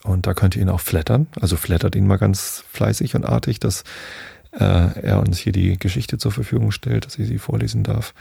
[0.02, 1.26] Und da könnt ihr ihn auch flattern.
[1.40, 3.84] Also flattert ihn mal ganz fleißig und artig, dass
[4.52, 8.14] äh, er uns hier die Geschichte zur Verfügung stellt, dass ich sie vorlesen darf.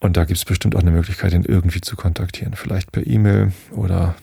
[0.00, 2.54] Und da gibt es bestimmt auch eine Möglichkeit, ihn irgendwie zu kontaktieren.
[2.54, 4.14] Vielleicht per E-Mail oder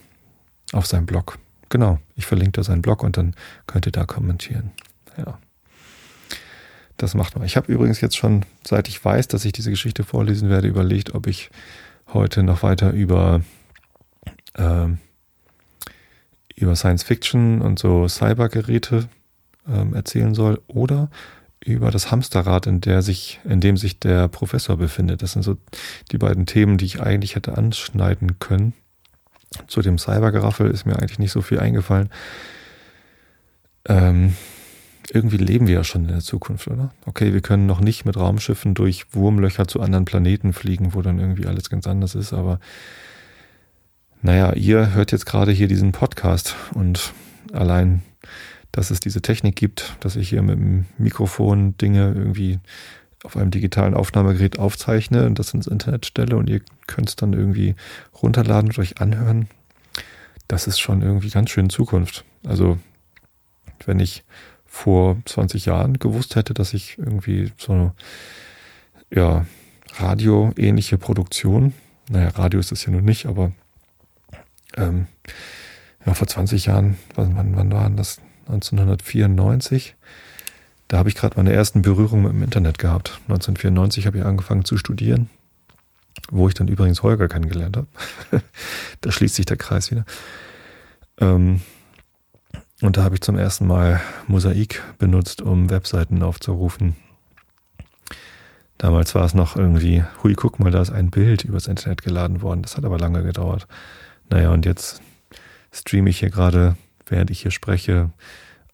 [0.72, 1.38] auf seinem Blog.
[1.68, 3.34] Genau, ich verlinke da seinen Blog und dann
[3.66, 4.72] könnt ihr da kommentieren.
[5.16, 5.38] Ja.
[6.96, 7.44] Das macht man.
[7.44, 11.14] Ich habe übrigens jetzt schon, seit ich weiß, dass ich diese Geschichte vorlesen werde, überlegt,
[11.14, 11.50] ob ich
[12.12, 13.42] heute noch weiter über,
[14.54, 14.86] äh,
[16.56, 19.08] über Science Fiction und so Cybergeräte
[19.68, 21.10] ähm, erzählen soll oder
[21.64, 25.22] über das Hamsterrad, in, der sich, in dem sich der Professor befindet.
[25.22, 25.56] Das sind so
[26.10, 28.74] die beiden Themen, die ich eigentlich hätte anschneiden können.
[29.66, 32.10] Zu dem Cybergeraffel ist mir eigentlich nicht so viel eingefallen.
[33.86, 34.36] Ähm,
[35.10, 36.92] irgendwie leben wir ja schon in der Zukunft, oder?
[37.06, 41.18] Okay, wir können noch nicht mit Raumschiffen durch Wurmlöcher zu anderen Planeten fliegen, wo dann
[41.18, 42.60] irgendwie alles ganz anders ist, aber
[44.20, 47.12] naja, ihr hört jetzt gerade hier diesen Podcast und
[47.52, 48.02] allein
[48.72, 52.60] dass es diese Technik gibt, dass ich hier mit dem Mikrofon Dinge irgendwie
[53.24, 57.32] auf einem digitalen Aufnahmegerät aufzeichne und das ins Internet stelle und ihr könnt es dann
[57.32, 57.74] irgendwie
[58.22, 59.48] runterladen und euch anhören.
[60.46, 62.24] Das ist schon irgendwie ganz schön Zukunft.
[62.46, 62.78] Also,
[63.84, 64.22] wenn ich
[64.68, 67.94] vor 20 Jahren gewusst hätte, dass ich irgendwie so eine
[69.10, 69.46] ja,
[69.96, 71.72] Radio-ähnliche Produktion,
[72.08, 73.52] naja, Radio ist es ja nun nicht, aber
[74.76, 75.06] ähm,
[76.06, 78.20] ja, vor 20 Jahren, wann, wann waren das?
[78.46, 79.94] 1994.
[80.86, 83.20] Da habe ich gerade meine ersten Berührungen mit dem Internet gehabt.
[83.28, 85.28] 1994 habe ich angefangen zu studieren,
[86.30, 87.88] wo ich dann übrigens Holger kennengelernt habe.
[89.02, 90.06] da schließt sich der Kreis wieder.
[91.20, 91.60] Ähm,
[92.82, 96.96] und da habe ich zum ersten Mal Mosaik benutzt, um Webseiten aufzurufen.
[98.78, 102.42] Damals war es noch irgendwie, hui, guck mal, da ist ein Bild übers Internet geladen
[102.42, 102.62] worden.
[102.62, 103.66] Das hat aber lange gedauert.
[104.30, 105.02] Naja, und jetzt
[105.72, 106.76] streame ich hier gerade
[107.10, 108.10] während ich hier spreche,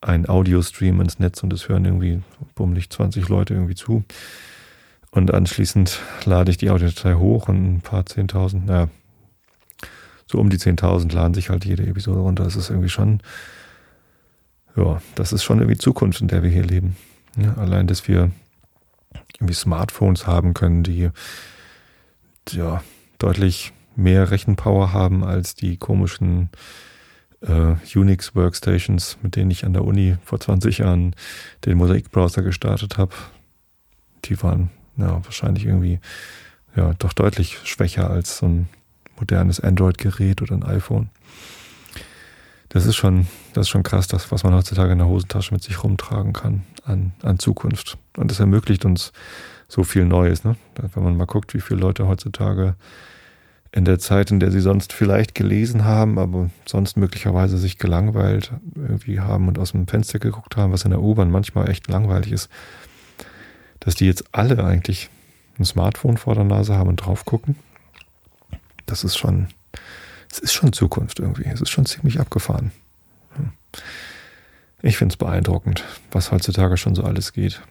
[0.01, 2.23] ein Audio-Stream ins Netz und es hören irgendwie
[2.55, 4.05] bummelig 20 Leute irgendwie zu.
[5.11, 8.88] Und anschließend lade ich die Audiodatei hoch und ein paar 10.000, naja,
[10.27, 12.45] so um die 10.000 laden sich halt jede Episode runter.
[12.45, 13.21] Das ist irgendwie schon,
[14.77, 16.97] ja, das ist schon irgendwie Zukunft, in der wir hier leben.
[17.37, 18.31] Ja, allein, dass wir
[19.35, 21.11] irgendwie Smartphones haben können, die
[22.51, 22.83] ja
[23.19, 26.51] deutlich mehr Rechenpower haben als die komischen
[27.41, 31.15] äh, Unix-Workstations, mit denen ich an der Uni vor 20 Jahren
[31.65, 33.15] den Mosaik-Browser gestartet habe.
[34.25, 36.01] Die waren ja, wahrscheinlich irgendwie
[36.77, 38.69] ja, doch deutlich schwächer als so ein
[39.19, 41.11] modernes Android-Gerät oder ein iPhone.
[42.75, 45.63] Das ist schon, das ist schon krass, das, was man heutzutage in der Hosentasche mit
[45.63, 47.99] sich rumtragen kann an, an Zukunft.
[48.17, 49.13] Und das ermöglicht uns
[49.69, 50.43] so viel Neues.
[50.43, 50.57] Ne?
[50.75, 52.75] Wenn man mal guckt, wie viele Leute heutzutage
[53.71, 58.51] in der Zeit, in der sie sonst vielleicht gelesen haben, aber sonst möglicherweise sich gelangweilt
[58.75, 62.33] irgendwie haben und aus dem Fenster geguckt haben, was in der U-Bahn manchmal echt langweilig
[62.33, 62.49] ist,
[63.79, 65.11] dass die jetzt alle eigentlich
[65.61, 67.55] ein Smartphone vor der Nase haben und drauf gucken.
[68.85, 69.47] Das ist schon,
[70.35, 71.44] es ist schon Zukunft irgendwie.
[71.47, 72.73] Es ist schon ziemlich abgefahren.
[74.83, 77.62] Ich finde es beeindruckend, was heutzutage schon so alles geht.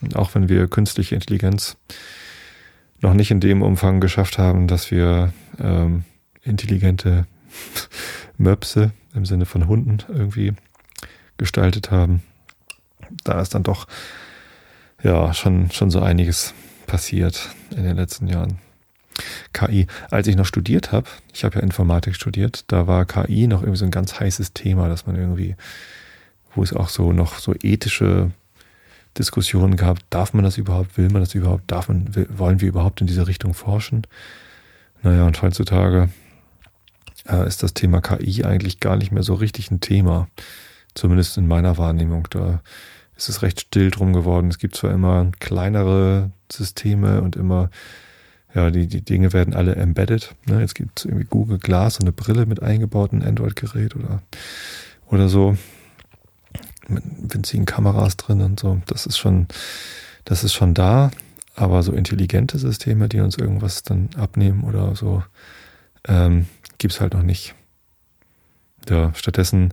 [0.00, 1.76] Und auch wenn wir künstliche Intelligenz
[3.00, 6.04] noch nicht in dem Umfang geschafft haben, dass wir ähm,
[6.42, 7.26] intelligente
[8.38, 10.52] Möpse im Sinne von Hunden irgendwie
[11.36, 12.22] gestaltet haben.
[13.24, 13.88] Da ist dann doch
[15.02, 16.54] ja schon, schon so einiges
[16.86, 18.58] passiert in den letzten Jahren.
[19.52, 19.86] KI.
[20.10, 23.78] Als ich noch studiert habe, ich habe ja Informatik studiert, da war KI noch irgendwie
[23.78, 25.56] so ein ganz heißes Thema, dass man irgendwie,
[26.54, 28.30] wo es auch so noch so ethische
[29.16, 33.00] Diskussionen gehabt, darf man das überhaupt, will man das überhaupt, darf man, wollen wir überhaupt
[33.00, 34.06] in diese Richtung forschen?
[35.02, 36.08] Naja, und heutzutage
[37.28, 40.28] äh, ist das Thema KI eigentlich gar nicht mehr so richtig ein Thema.
[40.94, 42.26] Zumindest in meiner Wahrnehmung.
[42.30, 42.60] Da
[43.16, 44.48] ist es recht still drum geworden.
[44.48, 47.70] Es gibt zwar immer kleinere Systeme und immer,
[48.54, 50.34] ja, die, die Dinge werden alle embedded.
[50.46, 50.60] Ne?
[50.60, 54.22] Jetzt gibt es irgendwie Google Glass und eine Brille mit eingebauten Android-Gerät oder,
[55.06, 55.56] oder so
[56.88, 57.02] mit
[57.34, 58.80] winzigen Kameras drin und so.
[58.86, 59.48] Das ist schon,
[60.24, 61.10] das ist schon da.
[61.56, 65.22] Aber so intelligente Systeme, die uns irgendwas dann abnehmen oder so,
[66.06, 66.46] ähm,
[66.78, 67.54] gibt es halt noch nicht.
[68.88, 69.72] Ja, stattdessen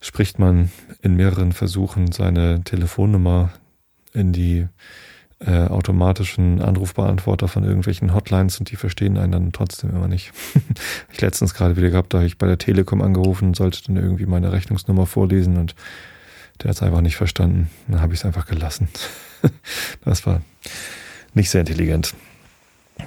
[0.00, 3.50] spricht man in mehreren Versuchen seine Telefonnummer
[4.12, 4.68] in die
[5.44, 10.32] äh, automatischen Anrufbeantworter von irgendwelchen Hotlines und die verstehen einen dann trotzdem immer nicht.
[11.12, 13.96] ich letztens gerade wieder gehabt, da habe ich bei der Telekom angerufen und sollte dann
[13.96, 15.74] irgendwie meine Rechnungsnummer vorlesen und
[16.60, 17.70] der hat es einfach nicht verstanden.
[17.88, 18.88] Dann habe ich es einfach gelassen.
[20.04, 20.42] das war
[21.34, 22.14] nicht sehr intelligent.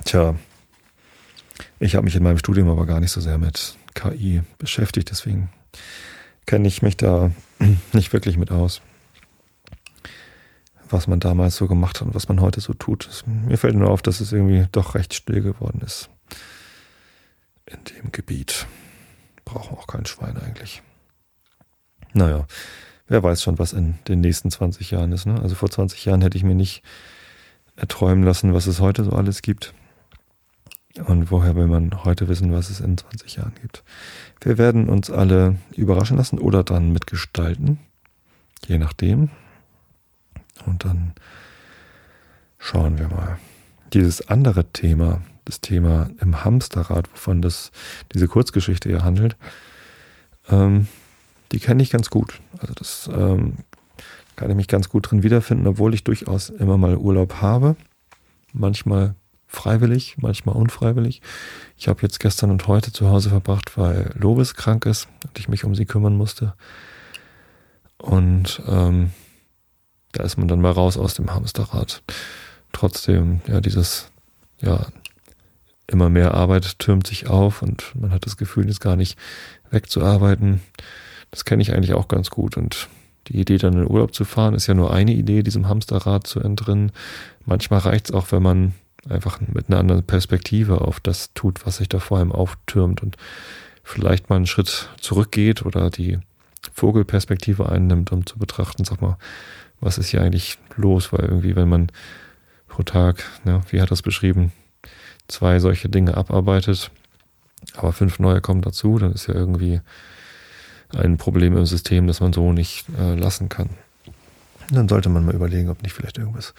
[0.03, 0.35] Tja,
[1.79, 5.49] ich habe mich in meinem Studium aber gar nicht so sehr mit KI beschäftigt, deswegen
[6.45, 7.31] kenne ich mich da
[7.93, 8.81] nicht wirklich mit aus,
[10.95, 13.23] was man damals so gemacht hat und was man heute so tut.
[13.25, 16.09] Mir fällt nur auf, dass es irgendwie doch recht still geworden ist
[17.65, 18.67] in dem Gebiet.
[19.43, 20.81] Brauchen auch kein Schwein eigentlich.
[22.13, 22.47] Naja,
[23.07, 25.25] wer weiß schon, was in den nächsten 20 Jahren ist.
[25.25, 25.41] Ne?
[25.41, 26.83] Also vor 20 Jahren hätte ich mir nicht
[27.75, 29.73] erträumen lassen, was es heute so alles gibt.
[31.05, 33.83] Und woher will man heute wissen, was es in 20 Jahren gibt?
[34.39, 37.79] Wir werden uns alle überraschen lassen oder dann mitgestalten,
[38.65, 39.29] je nachdem.
[40.65, 41.13] Und dann
[42.57, 43.37] schauen wir mal.
[43.93, 47.71] Dieses andere Thema, das Thema im Hamsterrad, wovon das,
[48.13, 49.37] diese Kurzgeschichte hier handelt,
[50.49, 50.87] ähm,
[51.51, 52.39] die kenne ich ganz gut.
[52.59, 53.57] Also das ähm,
[54.35, 57.75] kann ich mich ganz gut drin wiederfinden, obwohl ich durchaus immer mal Urlaub habe.
[58.51, 59.15] Manchmal
[59.47, 61.21] freiwillig, manchmal unfreiwillig.
[61.77, 65.47] Ich habe jetzt gestern und heute zu Hause verbracht, weil Lobes krank ist und ich
[65.47, 66.53] mich um sie kümmern musste.
[67.97, 69.11] Und ähm,
[70.15, 72.01] da ist man dann mal raus aus dem Hamsterrad.
[72.71, 74.09] Trotzdem, ja, dieses,
[74.61, 74.87] ja,
[75.87, 79.19] immer mehr Arbeit türmt sich auf und man hat das Gefühl, jetzt gar nicht
[79.69, 80.61] wegzuarbeiten.
[81.31, 82.87] Das kenne ich eigentlich auch ganz gut und
[83.27, 86.39] die Idee, dann in Urlaub zu fahren, ist ja nur eine Idee, diesem Hamsterrad zu
[86.39, 86.91] entrinnen.
[87.45, 88.73] Manchmal reicht es auch, wenn man
[89.09, 93.17] einfach mit einer anderen Perspektive auf das tut, was sich da vor allem auftürmt und
[93.83, 96.19] vielleicht mal einen Schritt zurückgeht oder die
[96.73, 99.17] Vogelperspektive einnimmt, um zu betrachten, sag mal,
[99.79, 101.11] was ist hier eigentlich los?
[101.13, 101.91] Weil irgendwie, wenn man
[102.67, 104.51] pro Tag, ja, wie hat das beschrieben,
[105.27, 106.91] zwei solche Dinge abarbeitet,
[107.75, 109.81] aber fünf neue kommen dazu, dann ist ja irgendwie
[110.95, 113.69] ein Problem im System, das man so nicht äh, lassen kann.
[114.71, 116.53] Dann sollte man mal überlegen, ob nicht vielleicht irgendwas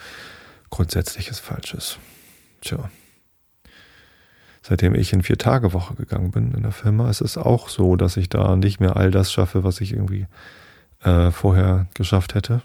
[0.70, 1.98] Grundsätzliches falsch ist.
[2.60, 2.90] Tja.
[4.62, 8.28] Seitdem ich in Vier-Tage-Woche gegangen bin in der Firma, ist es auch so, dass ich
[8.28, 10.26] da nicht mehr all das schaffe, was ich irgendwie
[11.02, 12.62] äh, vorher geschafft hätte.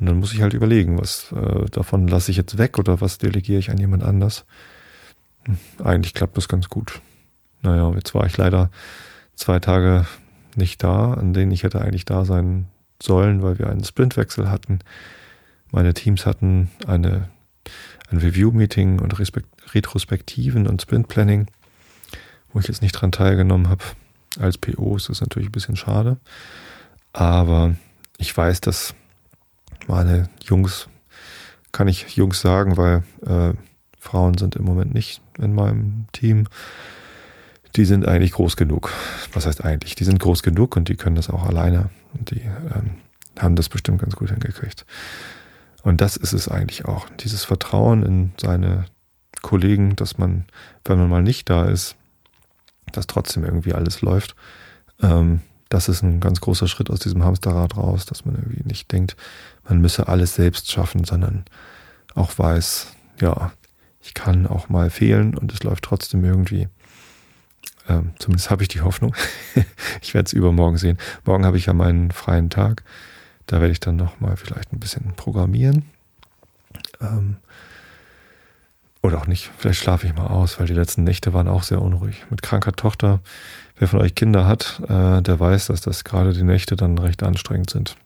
[0.00, 3.18] Und dann muss ich halt überlegen, was äh, davon lasse ich jetzt weg oder was
[3.18, 4.44] delegiere ich an jemand anders.
[5.44, 7.00] Hm, eigentlich klappt das ganz gut.
[7.62, 8.70] Naja, jetzt war ich leider
[9.34, 10.06] zwei Tage
[10.56, 12.66] nicht da, an denen ich hätte eigentlich da sein
[13.02, 14.80] sollen, weil wir einen Sprintwechsel hatten.
[15.70, 17.28] Meine Teams hatten eine,
[18.10, 19.14] ein Review-Meeting und
[19.74, 21.46] Retrospektiven und Sprint-Planning,
[22.52, 23.84] wo ich jetzt nicht dran teilgenommen habe.
[24.38, 26.18] Als PO ist das natürlich ein bisschen schade.
[27.12, 27.74] Aber
[28.18, 28.94] ich weiß, dass
[29.88, 30.88] meine Jungs,
[31.72, 33.54] kann ich Jungs sagen, weil äh,
[33.98, 36.46] Frauen sind im Moment nicht in meinem Team,
[37.76, 38.92] die sind eigentlich groß genug.
[39.32, 39.94] Was heißt eigentlich?
[39.94, 41.90] Die sind groß genug und die können das auch alleine.
[42.12, 42.98] Und die ähm,
[43.38, 44.86] haben das bestimmt ganz gut hingekriegt.
[45.82, 47.08] Und das ist es eigentlich auch.
[47.20, 48.86] Dieses Vertrauen in seine
[49.42, 50.44] Kollegen, dass man,
[50.84, 51.96] wenn man mal nicht da ist,
[52.92, 54.36] dass trotzdem irgendwie alles läuft.
[55.02, 58.92] Ähm, das ist ein ganz großer Schritt aus diesem Hamsterrad raus, dass man irgendwie nicht
[58.92, 59.16] denkt,
[59.68, 61.44] man müsse alles selbst schaffen, sondern
[62.14, 62.88] auch weiß,
[63.20, 63.52] ja,
[64.02, 66.68] ich kann auch mal fehlen und es läuft trotzdem irgendwie.
[67.88, 69.14] Ähm, zumindest habe ich die Hoffnung.
[70.02, 70.98] ich werde es übermorgen sehen.
[71.24, 72.82] Morgen habe ich ja meinen freien Tag.
[73.46, 75.84] Da werde ich dann nochmal vielleicht ein bisschen programmieren.
[77.00, 77.36] Ähm,
[79.02, 79.50] oder auch nicht.
[79.58, 82.24] Vielleicht schlafe ich mal aus, weil die letzten Nächte waren auch sehr unruhig.
[82.30, 83.20] Mit kranker Tochter.
[83.76, 87.22] Wer von euch Kinder hat, äh, der weiß, dass das gerade die Nächte dann recht
[87.22, 87.96] anstrengend sind.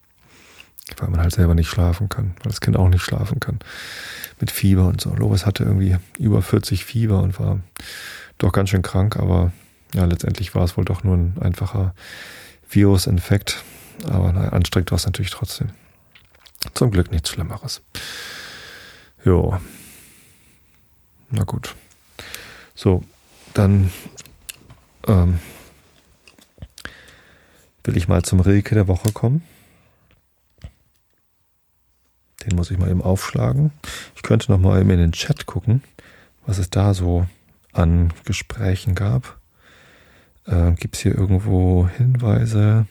[0.97, 3.59] Weil man halt selber nicht schlafen kann, weil das Kind auch nicht schlafen kann.
[4.41, 5.15] Mit Fieber und so.
[5.15, 7.61] Lovis hatte irgendwie über 40 Fieber und war
[8.39, 9.53] doch ganz schön krank, aber
[9.95, 11.95] ja, letztendlich war es wohl doch nur ein einfacher
[12.71, 13.63] Virusinfekt.
[14.07, 15.71] Aber naja, anstrengend war es natürlich trotzdem.
[16.75, 17.83] Zum Glück nichts Schlimmeres.
[19.25, 19.59] Jo.
[21.31, 21.75] Na gut.
[22.75, 23.03] So,
[23.55, 23.91] dann
[25.07, 25.41] ähm,
[27.89, 29.43] will ich mal zum Rilke der Woche kommen.
[32.45, 33.73] Den muss ich mal eben aufschlagen.
[34.15, 35.83] Ich könnte noch mal eben in den Chat gucken,
[36.45, 37.27] was es da so
[37.73, 39.39] an Gesprächen gab.
[40.45, 42.87] Äh, Gibt es hier irgendwo Hinweise,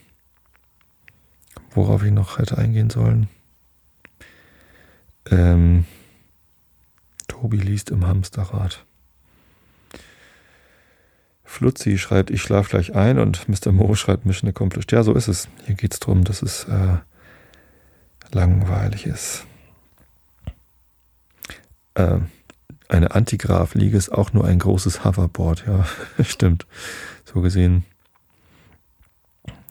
[1.76, 3.30] worauf ich noch hätte eingehen sollen?
[5.30, 5.86] Ähm,
[7.28, 8.87] Tobi liest im Hamsterrad.
[11.58, 13.72] Flutzi schreibt, ich schlafe gleich ein und Mr.
[13.72, 14.92] Mo schreibt Mission Accomplished.
[14.92, 15.50] Ja, so ist es.
[15.66, 16.98] Hier geht es darum, dass es äh,
[18.32, 19.44] langweilig ist.
[21.96, 22.20] Äh,
[22.90, 25.66] eine Antigraph-Liege ist auch nur ein großes Hoverboard.
[25.66, 25.88] Ja,
[26.24, 26.68] stimmt.
[27.26, 27.86] So gesehen.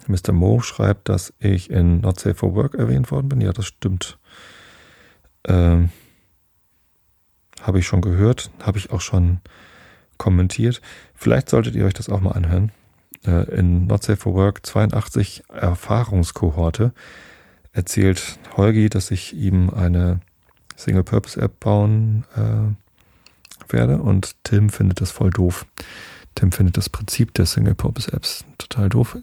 [0.08, 0.32] Mr.
[0.32, 3.40] Mo schreibt, dass ich in Not Safe for Work erwähnt worden bin.
[3.40, 4.18] Ja, das stimmt.
[5.46, 5.90] Ähm,
[7.62, 9.40] habe ich schon gehört, habe ich auch schon
[10.18, 10.80] kommentiert.
[11.14, 12.72] Vielleicht solltet ihr euch das auch mal anhören.
[13.26, 16.92] äh, in Not Safe for Work 82 Erfahrungskohorte
[17.72, 20.20] erzählt Holgi, dass ich ihm eine
[20.76, 25.66] Single-Purpose-App bauen äh, werde und Tim findet das voll doof.
[26.34, 29.18] Tim findet das Prinzip der Single-Purpose-Apps total doof.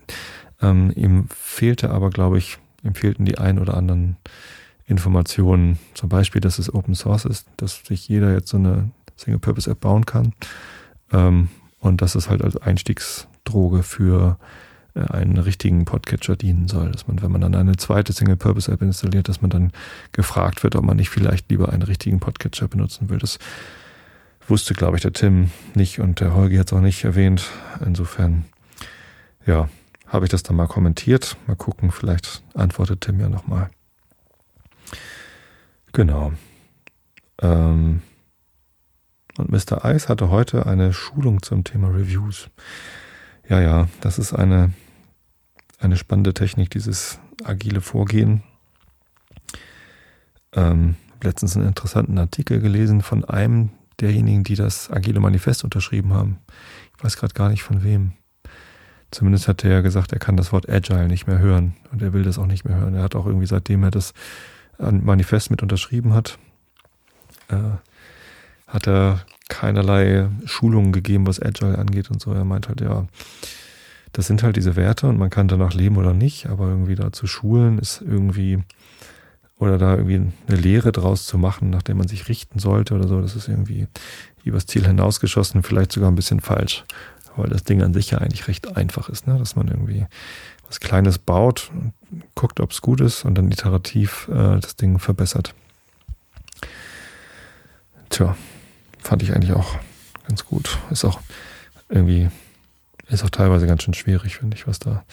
[0.62, 4.18] Ähm, ihm fehlte aber, glaube ich, ihm fehlten die ein oder anderen
[4.86, 5.80] Informationen.
[5.94, 10.06] Zum Beispiel, dass es Open Source ist, dass sich jeder jetzt so eine Single-Purpose-App bauen
[10.06, 10.34] kann.
[11.14, 11.50] Ähm,
[11.80, 14.38] und dass es halt als Einstiegsdroge für
[14.96, 16.92] äh, einen richtigen Podcatcher dienen soll.
[16.92, 19.72] Dass man, wenn man dann eine zweite Single-Purpose-App installiert, dass man dann
[20.12, 23.20] gefragt wird, ob man nicht vielleicht lieber einen richtigen Podcatcher benutzen will.
[23.20, 23.40] Das
[24.48, 27.50] wusste, glaube ich, der Tim nicht und der Holgi hat es auch nicht erwähnt.
[27.86, 28.46] Insofern,
[29.46, 29.70] ja,
[30.08, 31.38] habe ich das dann mal kommentiert.
[31.48, 33.70] Mal gucken, vielleicht antwortet Tim ja nochmal.
[35.92, 36.34] Genau.
[37.42, 38.02] Ähm
[39.38, 39.84] und Mr.
[39.86, 42.50] Ice hatte heute eine Schulung zum Thema Reviews.
[43.50, 44.74] Ja, ja, das ist eine,
[45.80, 48.44] eine spannende Technik, dieses agile Vorgehen.
[50.54, 53.70] Ähm, letztens einen interessanten Artikel gelesen von einem
[54.00, 56.40] derjenigen, die das agile Manifest unterschrieben haben.
[56.98, 58.14] Ich weiß gerade gar nicht von wem.
[59.12, 62.14] Zumindest hat er ja gesagt, er kann das Wort Agile nicht mehr hören und er
[62.14, 62.96] will das auch nicht mehr hören.
[62.96, 64.14] Er hat auch irgendwie, seitdem er das
[64.80, 66.40] Manifest mit unterschrieben hat,
[67.50, 67.78] äh,
[68.74, 72.34] hat er keinerlei Schulungen gegeben, was Agile angeht und so.
[72.34, 73.06] Er meint halt, ja,
[74.12, 77.12] das sind halt diese Werte und man kann danach leben oder nicht, aber irgendwie da
[77.12, 78.64] zu schulen ist irgendwie,
[79.60, 83.08] oder da irgendwie eine Lehre draus zu machen, nach der man sich richten sollte oder
[83.08, 83.88] so, das ist irgendwie
[84.44, 86.84] übers Ziel hinausgeschossen, vielleicht sogar ein bisschen falsch,
[87.36, 89.38] weil das Ding an sich ja eigentlich recht einfach ist, ne?
[89.38, 90.06] dass man irgendwie
[90.68, 91.72] was Kleines baut,
[92.34, 95.54] guckt, ob es gut ist und dann iterativ äh, das Ding verbessert.
[98.10, 98.36] Tja,
[99.04, 99.76] fand ich eigentlich auch
[100.28, 100.80] ganz gut.
[100.90, 101.20] Ist auch
[101.90, 102.30] irgendwie,
[103.10, 105.04] ist auch teilweise ganz schön schwierig, finde ich, was da,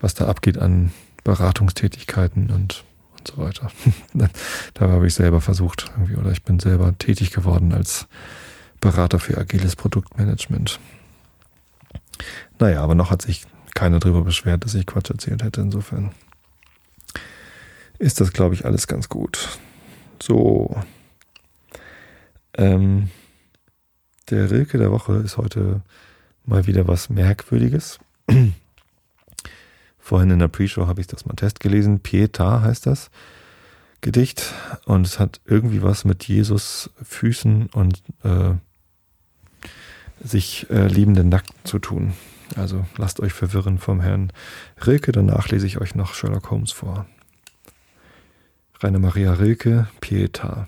[0.00, 0.92] was da abgeht an
[1.22, 2.84] Beratungstätigkeiten und,
[3.18, 3.70] und so weiter.
[4.74, 8.06] da habe ich selber versucht, irgendwie, oder ich bin selber tätig geworden als
[8.80, 10.78] Berater für agiles Produktmanagement.
[12.58, 15.60] Naja, aber noch hat sich keiner darüber beschwert, dass ich Quatsch erzählt hätte.
[15.60, 16.12] Insofern
[17.98, 19.58] ist das, glaube ich, alles ganz gut.
[20.22, 20.76] So,
[22.56, 23.10] ähm,
[24.30, 25.82] der Rilke der Woche ist heute
[26.44, 27.98] mal wieder was Merkwürdiges.
[29.98, 32.00] Vorhin in der Pre-Show habe ich das mal Test gelesen.
[32.00, 33.10] Pietà heißt das
[34.00, 34.52] Gedicht.
[34.84, 38.52] Und es hat irgendwie was mit Jesus Füßen und äh,
[40.22, 42.14] sich äh, liebenden Nackten zu tun.
[42.56, 44.32] Also lasst euch verwirren vom Herrn
[44.86, 45.12] Rilke.
[45.12, 47.06] Danach lese ich euch noch Sherlock Holmes vor.
[48.82, 50.66] Rainer Maria Rilke, Pietà.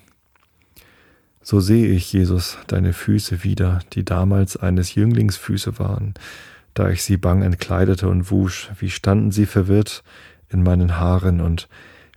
[1.48, 6.14] So sehe ich, Jesus, deine Füße wieder, die damals eines Jünglings Füße waren,
[6.74, 10.02] da ich sie bang entkleidete und wusch, wie standen sie verwirrt
[10.48, 11.68] in meinen Haaren und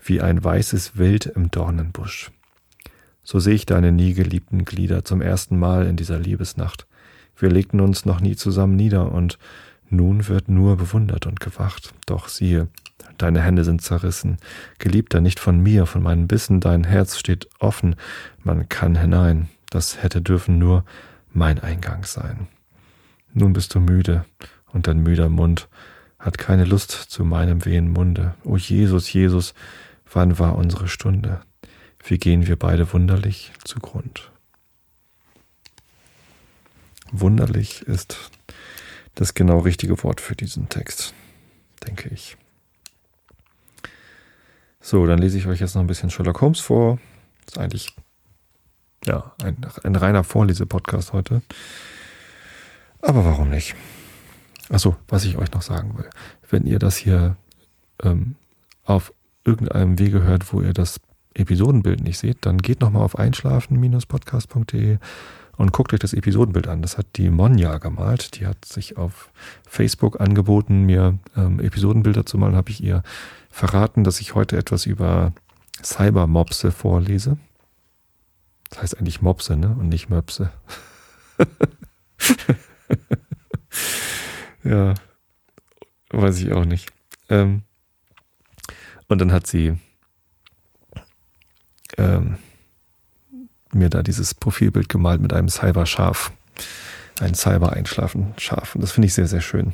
[0.04, 2.32] wie ein weißes Wild im Dornenbusch.
[3.22, 6.88] So sehe ich deine nie geliebten Glieder zum ersten Mal in dieser Liebesnacht.
[7.38, 9.38] Wir legten uns noch nie zusammen nieder und
[9.92, 11.94] nun wird nur bewundert und gewacht.
[12.08, 12.68] Doch siehe,
[13.22, 14.38] deine Hände sind zerrissen.
[14.80, 17.96] Geliebter, nicht von mir, von meinen Bissen, dein Herz steht offen,
[18.44, 19.50] man kann hinein.
[19.70, 20.84] Das hätte dürfen nur
[21.32, 22.48] mein Eingang sein.
[23.34, 24.26] Nun bist du müde,
[24.72, 25.68] und dein müder Mund
[26.18, 28.36] hat keine Lust zu meinem wehen Munde.
[28.44, 29.54] O Jesus, Jesus,
[30.12, 31.42] wann war unsere Stunde?
[32.04, 34.32] Wie gehen wir beide wunderlich zugrund?
[37.12, 38.32] Wunderlich ist
[39.16, 41.14] das genau richtige Wort für diesen Text,
[41.86, 42.38] denke ich.
[44.82, 47.00] So, dann lese ich euch jetzt noch ein bisschen Sherlock Holmes vor.
[47.48, 47.96] Ist eigentlich
[49.06, 51.42] ja, ein, ein reiner Vorlesepodcast heute.
[53.02, 53.76] Aber warum nicht?
[54.70, 56.10] Achso, was ich euch noch sagen will.
[56.50, 57.36] Wenn ihr das hier
[58.04, 58.36] ähm,
[58.84, 59.14] auf
[59.44, 61.00] irgendeinem Wege hört, wo ihr das
[61.34, 64.98] Episodenbild nicht seht, dann geht nochmal auf einschlafen-podcast.de
[65.58, 66.82] und guckt euch das Episodenbild an.
[66.82, 68.40] Das hat die Monja gemalt.
[68.40, 69.30] Die hat sich auf
[69.68, 72.56] Facebook angeboten, mir ähm, Episodenbilder zu malen.
[72.56, 73.04] Habe ich ihr
[73.50, 75.34] verraten, dass ich heute etwas über
[75.84, 77.38] Cybermopse vorlese.
[78.70, 79.76] Das heißt eigentlich Mopse, ne?
[79.80, 80.52] Und nicht Möpse.
[84.64, 84.94] ja,
[86.12, 86.92] weiß ich auch nicht.
[87.30, 87.64] Ähm,
[89.08, 89.78] und dann hat sie
[91.98, 92.38] ähm,
[93.74, 96.32] mir da dieses Profilbild gemalt mit einem Cyber-Schaf.
[97.20, 98.76] Ein Cyber-Einschlafen-Schaf.
[98.76, 99.74] Und das finde ich sehr, sehr schön.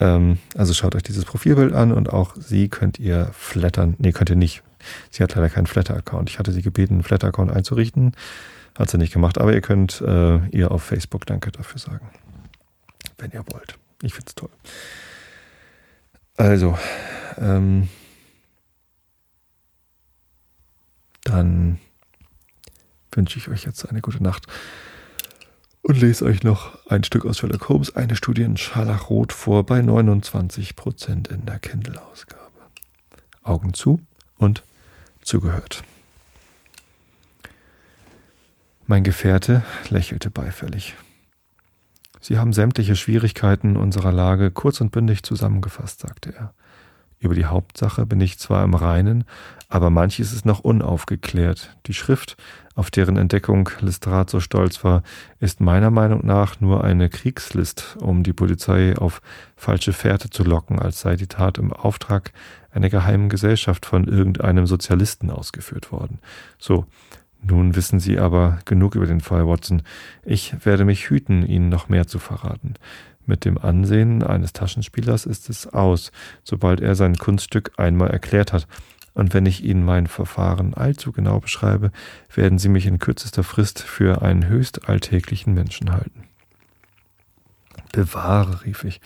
[0.00, 3.94] Ähm, also schaut euch dieses Profilbild an und auch sie könnt ihr flattern.
[3.98, 4.62] Nee, könnt ihr nicht.
[5.10, 6.28] Sie hat leider keinen Flatter-Account.
[6.30, 8.12] Ich hatte sie gebeten, einen Flatter-Account einzurichten.
[8.76, 9.38] Hat sie nicht gemacht.
[9.38, 12.10] Aber ihr könnt äh, ihr auf Facebook Danke dafür sagen.
[13.18, 13.78] Wenn ihr wollt.
[14.02, 14.50] Ich finde es toll.
[16.36, 16.76] Also,
[17.38, 17.88] ähm,
[21.22, 21.78] dann
[23.12, 24.46] wünsche ich euch jetzt eine gute Nacht
[25.84, 29.80] und lese euch noch ein Stück aus Sherlock Holmes, eine Studie in Scharlachrot vor bei
[29.80, 32.40] 29% in der Kindle-Ausgabe.
[33.42, 34.00] Augen zu
[34.38, 34.64] und
[35.22, 35.84] zugehört.
[38.86, 40.94] Mein Gefährte lächelte beifällig.
[42.20, 46.54] Sie haben sämtliche Schwierigkeiten unserer Lage kurz und bündig zusammengefasst, sagte er.
[47.24, 49.24] Über die Hauptsache bin ich zwar im Reinen,
[49.70, 51.74] aber manches ist noch unaufgeklärt.
[51.86, 52.36] Die Schrift,
[52.74, 55.02] auf deren Entdeckung Lestrade so stolz war,
[55.40, 59.22] ist meiner Meinung nach nur eine Kriegslist, um die Polizei auf
[59.56, 62.30] falsche Fährte zu locken, als sei die Tat im Auftrag
[62.70, 66.18] einer geheimen Gesellschaft von irgendeinem Sozialisten ausgeführt worden.
[66.58, 66.84] So,
[67.40, 69.80] nun wissen Sie aber genug über den Fall, Watson.
[70.24, 72.74] Ich werde mich hüten, Ihnen noch mehr zu verraten.
[73.26, 76.12] Mit dem Ansehen eines Taschenspielers ist es aus,
[76.42, 78.66] sobald er sein Kunststück einmal erklärt hat.
[79.14, 81.90] Und wenn ich Ihnen mein Verfahren allzu genau beschreibe,
[82.34, 86.24] werden Sie mich in kürzester Frist für einen höchst alltäglichen Menschen halten.
[87.92, 89.00] Bewahre, rief ich.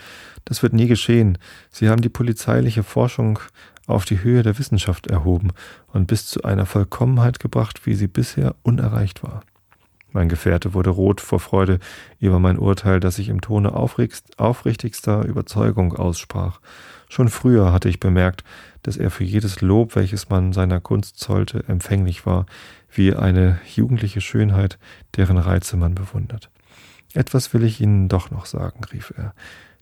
[0.47, 1.37] Das wird nie geschehen.
[1.71, 3.39] Sie haben die polizeiliche Forschung
[3.87, 5.53] auf die Höhe der Wissenschaft erhoben
[5.89, 9.43] und bis zu einer Vollkommenheit gebracht, wie sie bisher unerreicht war.
[10.19, 11.79] Mein Gefährte wurde rot vor Freude
[12.19, 16.59] über mein Urteil, das ich im Tone aufrichtigster Überzeugung aussprach.
[17.09, 18.43] Schon früher hatte ich bemerkt,
[18.83, 22.47] dass er für jedes Lob, welches man seiner Kunst zollte, empfänglich war,
[22.91, 24.81] wie eine jugendliche Schönheit,
[25.17, 26.51] deren Reize man bewundert.
[27.15, 29.35] Etwas will ich Ihnen doch noch sagen, rief er.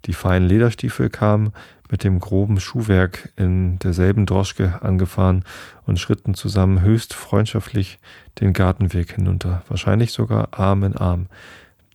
[0.06, 1.52] Die feinen Lederstiefel kamen
[1.90, 5.44] mit dem groben Schuhwerk in derselben Droschke angefahren
[5.84, 7.98] und schritten zusammen höchst freundschaftlich
[8.40, 11.26] den Gartenweg hinunter, wahrscheinlich sogar Arm in Arm.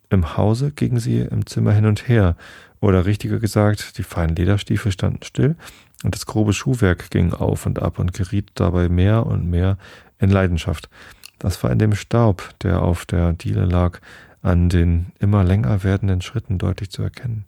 [0.09, 2.35] Im Hause gingen sie im Zimmer hin und her,
[2.81, 5.55] oder richtiger gesagt, die feinen Lederstiefel standen still
[6.03, 9.77] und das grobe Schuhwerk ging auf und ab und geriet dabei mehr und mehr
[10.19, 10.89] in Leidenschaft.
[11.37, 13.99] Das war in dem Staub, der auf der Diele lag,
[14.41, 17.45] an den immer länger werdenden Schritten deutlich zu erkennen.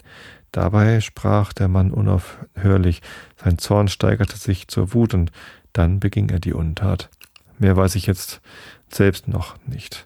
[0.54, 3.02] Dabei sprach der Mann unaufhörlich,
[3.44, 5.32] sein Zorn steigerte sich zur Wut und
[5.74, 7.10] dann beging er die Untat.
[7.58, 8.40] Mehr weiß ich jetzt
[8.88, 10.06] selbst noch nicht.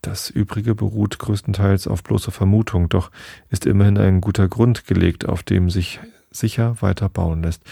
[0.00, 3.10] Das Übrige beruht größtenteils auf bloßer Vermutung, doch
[3.50, 5.98] ist immerhin ein guter Grund gelegt, auf dem sich
[6.30, 7.62] sicher weiter bauen lässt.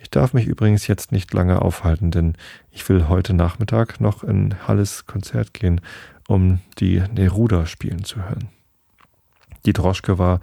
[0.00, 2.36] Ich darf mich übrigens jetzt nicht lange aufhalten, denn
[2.70, 5.80] ich will heute Nachmittag noch in Halles Konzert gehen,
[6.28, 8.50] um die Neruda spielen zu hören.
[9.66, 10.40] Die Droschke war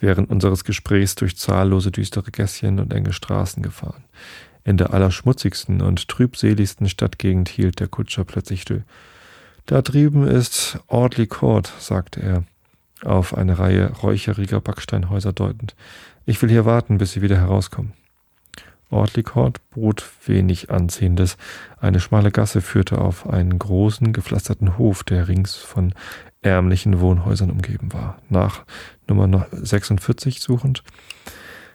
[0.00, 4.04] während unseres Gesprächs durch zahllose düstere Gässchen und enge Straßen gefahren.
[4.64, 8.84] In der allerschmutzigsten und trübseligsten Stadtgegend hielt der Kutscher plötzlich still.
[9.66, 12.44] Da drüben ist Audley Court, sagte er,
[13.04, 15.76] auf eine Reihe räucheriger Backsteinhäuser deutend.
[16.24, 17.92] Ich will hier warten, bis Sie wieder herauskommen.
[18.90, 21.36] Audley Court bot wenig Ansehendes.
[21.80, 25.92] Eine schmale Gasse führte auf einen großen, gepflasterten Hof, der rings von
[26.42, 28.18] ärmlichen Wohnhäusern umgeben war.
[28.28, 28.64] Nach
[29.08, 30.82] Nummer 46 suchend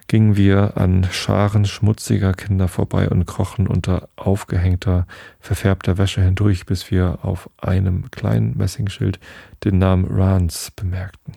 [0.07, 5.07] gingen wir an Scharen schmutziger Kinder vorbei und krochen unter aufgehängter,
[5.39, 9.21] verfärbter Wäsche hindurch, bis wir auf einem kleinen Messingschild
[9.63, 11.35] den Namen Rance bemerkten.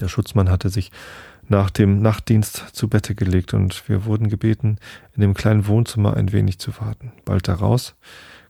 [0.00, 0.90] Der Schutzmann hatte sich
[1.46, 4.78] nach dem Nachtdienst zu Bette gelegt und wir wurden gebeten,
[5.14, 7.12] in dem kleinen Wohnzimmer ein wenig zu warten.
[7.24, 7.94] Bald daraus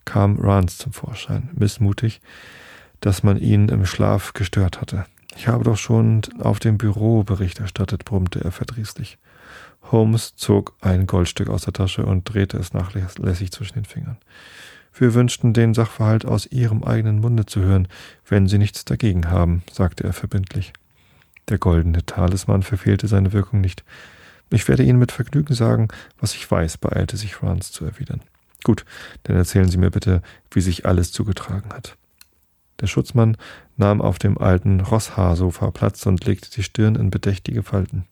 [0.06, 2.22] kam Rance zum Vorschein, missmutig,
[3.00, 5.04] dass man ihn im Schlaf gestört hatte.
[5.39, 9.18] Ich habe doch schon auf dem Büro Bericht erstattet, brummte er verdrießlich.
[9.93, 14.18] Holmes zog ein Goldstück aus der Tasche und drehte es nachlässig zwischen den Fingern.
[14.93, 17.86] Wir wünschten, den Sachverhalt aus Ihrem eigenen Munde zu hören,
[18.28, 20.72] wenn Sie nichts dagegen haben, sagte er verbindlich.
[21.47, 23.84] Der goldene Talisman verfehlte seine Wirkung nicht.
[24.51, 25.86] Ich werde Ihnen mit Vergnügen sagen,
[26.18, 28.22] was ich weiß, beeilte sich Rance zu erwidern.
[28.64, 28.84] Gut,
[29.22, 30.20] dann erzählen Sie mir bitte,
[30.51, 31.97] wie sich alles zugetragen hat.
[32.81, 33.37] Der Schutzmann
[33.76, 38.05] nahm auf dem alten Rosshaarsofa Platz und legte die Stirn in bedächtige Falten.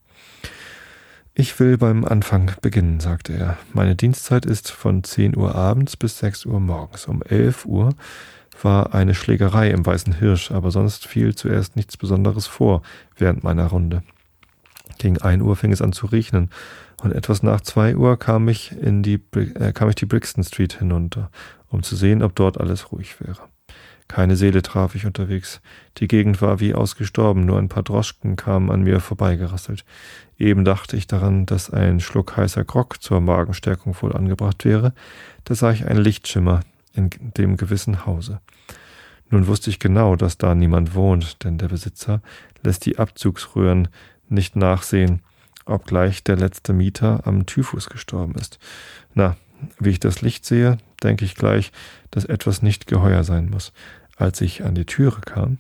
[1.35, 3.59] Ich will beim Anfang beginnen, sagte er.
[3.75, 7.07] Meine Dienstzeit ist von 10 Uhr abends bis 6 Uhr morgens.
[7.07, 7.91] Um 11 Uhr
[8.63, 12.83] war eine Schlägerei im Weißen Hirsch, aber sonst fiel zuerst nichts Besonderes vor
[13.17, 14.03] während meiner Runde.
[14.99, 16.51] Gegen 1 Uhr fing es an zu regnen
[17.03, 20.73] und etwas nach 2 Uhr kam ich, in die, äh, kam ich die Brixton Street
[20.73, 21.31] hinunter,
[21.69, 23.41] um zu sehen, ob dort alles ruhig wäre.
[24.09, 25.61] Keine Seele traf ich unterwegs.
[25.99, 29.85] Die Gegend war wie ausgestorben, nur ein paar Droschken kamen an mir vorbeigerasselt.
[30.39, 34.93] Eben dachte ich daran, dass ein Schluck heißer Grog zur Magenstärkung wohl angebracht wäre,
[35.45, 36.61] da sah ich einen Lichtschimmer
[36.93, 38.41] in dem gewissen Hause.
[39.31, 42.21] Nun wusste ich genau, dass da niemand wohnt, denn der Besitzer
[42.63, 43.89] lässt die Abzugsröhren
[44.29, 45.21] nicht nachsehen,
[45.65, 48.59] obgleich der letzte Mieter am Typhus gestorben ist.
[49.15, 49.37] Na,
[49.81, 51.73] wie ich das Licht sehe, denke ich gleich,
[52.11, 53.73] dass etwas nicht geheuer sein muss.
[54.17, 55.59] Als ich an die Türe kam,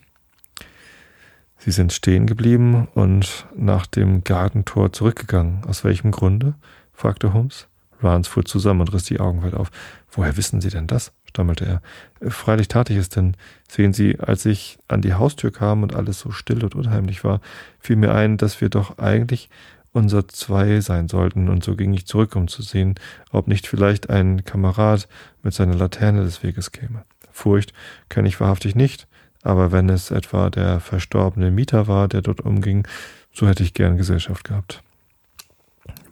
[1.58, 5.64] Sie sind stehen geblieben und nach dem Gartentor zurückgegangen.
[5.64, 6.54] Aus welchem Grunde?
[6.92, 7.66] fragte Holmes.
[8.00, 9.70] Rance fuhr zusammen und riss die Augen weit auf.
[10.10, 11.12] Woher wissen Sie denn das?
[11.24, 12.30] stammelte er.
[12.30, 13.36] Freilich tat ich es denn.
[13.68, 17.40] Sehen Sie, als ich an die Haustür kam und alles so still und unheimlich war,
[17.80, 19.50] fiel mir ein, dass wir doch eigentlich
[19.92, 22.94] unser Zwei sein sollten, und so ging ich zurück, um zu sehen,
[23.32, 25.08] ob nicht vielleicht ein Kamerad
[25.42, 27.04] mit seiner Laterne des Weges käme.
[27.36, 27.74] Furcht
[28.08, 29.06] kenne ich wahrhaftig nicht,
[29.42, 32.88] aber wenn es etwa der verstorbene Mieter war, der dort umging,
[33.32, 34.82] so hätte ich gern Gesellschaft gehabt.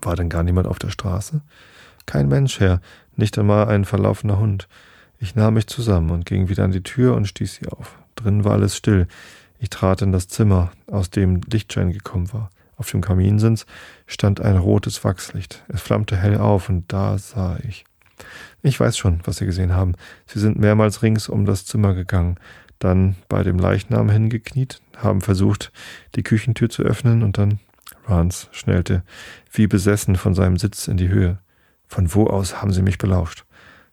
[0.02, 1.40] War denn gar niemand auf der Straße?
[2.04, 2.80] Kein Mensch, Herr,
[3.16, 4.68] nicht einmal ein verlaufener Hund.
[5.18, 7.98] Ich nahm mich zusammen und ging wieder an die Tür und stieß sie auf.
[8.16, 9.08] Drinnen war alles still.
[9.58, 12.50] Ich trat in das Zimmer, aus dem Lichtschein gekommen war.
[12.76, 13.64] Auf dem Kaminsims
[14.06, 15.64] stand ein rotes Wachslicht.
[15.68, 17.86] Es flammte hell auf und da sah ich.
[18.62, 19.94] Ich weiß schon, was Sie gesehen haben.
[20.26, 22.36] Sie sind mehrmals rings um das Zimmer gegangen,
[22.78, 25.72] dann bei dem Leichnam hingekniet, haben versucht,
[26.14, 27.60] die Küchentür zu öffnen und dann
[28.06, 29.02] Rance schnellte
[29.50, 31.38] wie besessen von seinem Sitz in die Höhe.
[31.86, 33.44] Von wo aus haben Sie mich belauscht?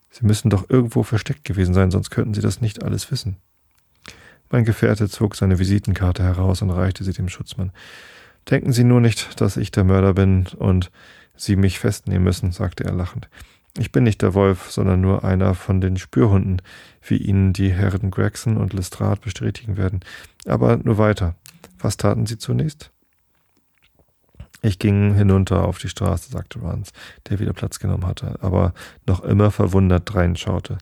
[0.09, 3.37] Sie müssen doch irgendwo versteckt gewesen sein, sonst könnten Sie das nicht alles wissen.
[4.51, 7.71] Mein Gefährte zog seine Visitenkarte heraus und reichte sie dem Schutzmann.
[8.49, 10.91] Denken Sie nur nicht, dass ich der Mörder bin und
[11.37, 13.29] Sie mich festnehmen müssen, sagte er lachend.
[13.77, 16.61] Ich bin nicht der Wolf, sondern nur einer von den Spürhunden,
[17.01, 20.01] wie Ihnen die Herren Gregson und Lestrade bestätigen werden.
[20.45, 21.35] Aber nur weiter.
[21.79, 22.91] Was taten Sie zunächst?
[24.61, 26.91] Ich ging hinunter auf die Straße, sagte Rance,
[27.27, 28.73] der wieder Platz genommen hatte, aber
[29.07, 30.77] noch immer verwundert dreinschaute.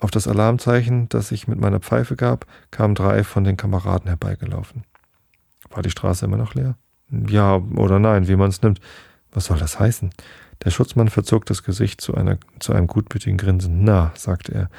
[0.00, 4.84] Auf das Alarmzeichen, das ich mit meiner Pfeife gab, kamen drei von den Kameraden herbeigelaufen.
[5.70, 6.76] War die Straße immer noch leer?
[7.10, 8.80] Ja oder nein, wie man es nimmt.
[9.36, 10.08] Was soll das heißen?
[10.64, 13.84] Der Schutzmann verzog das Gesicht zu, einer, zu einem gutmütigen Grinsen.
[13.84, 14.70] Na, sagte er.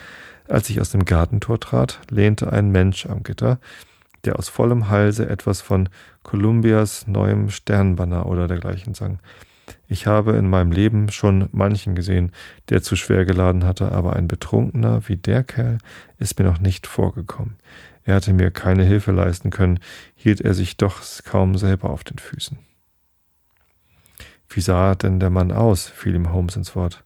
[0.47, 3.59] Als ich aus dem Gartentor trat, lehnte ein Mensch am Gitter,
[4.25, 5.89] der aus vollem Halse etwas von
[6.23, 9.19] Kolumbias neuem Sternbanner oder dergleichen sang.
[9.87, 12.31] Ich habe in meinem Leben schon manchen gesehen,
[12.69, 15.77] der zu schwer geladen hatte, aber ein Betrunkener wie der Kerl
[16.17, 17.57] ist mir noch nicht vorgekommen.
[18.05, 19.79] Er hatte mir keine Hilfe leisten können,
[20.15, 22.57] hielt er sich doch kaum selber auf den Füßen.
[24.49, 25.87] Wie sah denn der Mann aus?
[25.87, 27.03] fiel ihm Holmes ins Wort.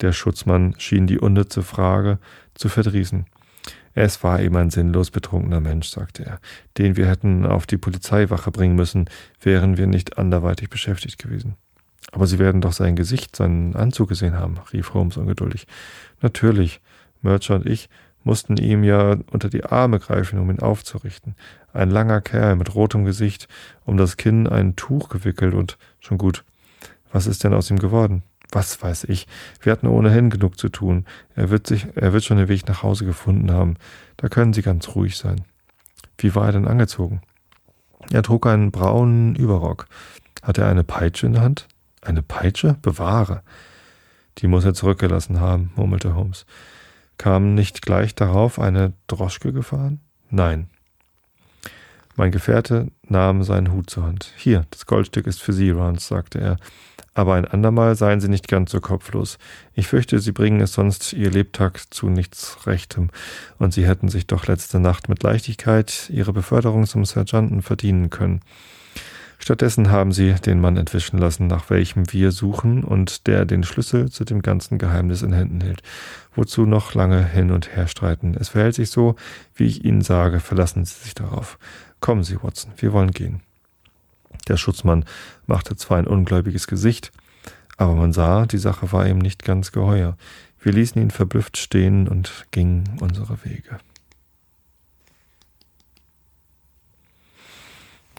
[0.00, 2.18] Der Schutzmann schien die unnütze Frage
[2.54, 3.26] zu verdrießen.
[3.94, 6.40] Es war eben ein sinnlos betrunkener Mensch, sagte er,
[6.78, 9.08] den wir hätten auf die Polizeiwache bringen müssen,
[9.40, 11.54] wären wir nicht anderweitig beschäftigt gewesen.
[12.10, 15.66] Aber Sie werden doch sein Gesicht, seinen Anzug gesehen haben, rief Holmes ungeduldig.
[16.20, 16.80] Natürlich.
[17.22, 17.88] Mercer und ich
[18.24, 21.34] mussten ihm ja unter die Arme greifen, um ihn aufzurichten.
[21.72, 23.48] Ein langer Kerl mit rotem Gesicht,
[23.84, 26.44] um das Kinn ein Tuch gewickelt und schon gut.
[27.12, 28.22] Was ist denn aus ihm geworden?
[28.50, 29.26] Was weiß ich.
[29.60, 31.06] Wir hatten ohnehin genug zu tun.
[31.34, 33.76] Er wird sich, er wird schon den Weg nach Hause gefunden haben.
[34.16, 35.44] Da können Sie ganz ruhig sein.
[36.18, 37.20] Wie war er denn angezogen?
[38.10, 39.86] Er trug einen braunen Überrock.
[40.42, 41.68] Hat er eine Peitsche in der Hand?
[42.02, 42.76] Eine Peitsche?
[42.82, 43.42] Bewahre.
[44.38, 46.44] Die muss er zurückgelassen haben, murmelte Holmes.
[47.18, 50.00] Kam nicht gleich darauf eine Droschke gefahren?
[50.30, 50.68] Nein.
[52.16, 54.32] Mein Gefährte nahm seinen Hut zur Hand.
[54.36, 56.56] Hier, das Goldstück ist für Sie, Rance, sagte er.
[57.12, 59.38] Aber ein andermal seien Sie nicht ganz so kopflos.
[59.72, 63.10] Ich fürchte, Sie bringen es sonst Ihr Lebtag zu nichts Rechtem,
[63.58, 68.40] und Sie hätten sich doch letzte Nacht mit Leichtigkeit Ihre Beförderung zum Sergeanten verdienen können.
[69.38, 74.10] Stattdessen haben sie den Mann entwischen lassen, nach welchem wir suchen und der den Schlüssel
[74.10, 75.82] zu dem ganzen Geheimnis in Händen hält.
[76.34, 78.34] Wozu noch lange hin und her streiten?
[78.40, 79.16] Es verhält sich so,
[79.54, 80.40] wie ich Ihnen sage.
[80.40, 81.58] Verlassen Sie sich darauf.
[82.04, 83.40] Kommen Sie, Watson, wir wollen gehen.
[84.46, 85.06] Der Schutzmann
[85.46, 87.12] machte zwar ein ungläubiges Gesicht,
[87.78, 90.18] aber man sah, die Sache war ihm nicht ganz geheuer.
[90.60, 93.78] Wir ließen ihn verblüfft stehen und gingen unsere Wege.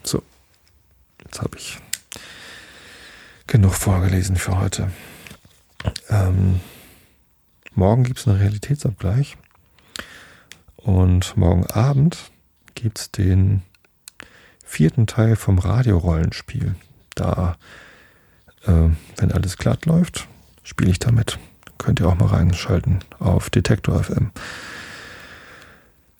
[0.02, 0.20] So,
[1.24, 1.78] Jetzt habe ich
[3.46, 4.90] genug vorgelesen für heute.
[6.10, 6.58] Ähm,
[7.76, 9.36] morgen gibt es einen Realitätsabgleich.
[10.74, 12.32] Und morgen Abend
[12.74, 13.62] gibt es den
[14.66, 16.74] vierten Teil vom Radiorollenspiel.
[17.14, 17.56] Da,
[18.66, 20.28] äh, wenn alles glatt läuft,
[20.62, 21.38] spiele ich damit.
[21.78, 24.32] Könnt ihr auch mal reinschalten auf Detektor FM.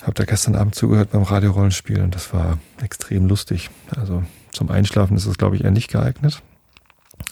[0.03, 3.71] Habt ihr gestern Abend zugehört beim Radiorollenspiel und das war extrem lustig.
[3.95, 4.23] Also
[4.53, 6.43] zum Einschlafen ist es, glaube ich, eher nicht geeignet.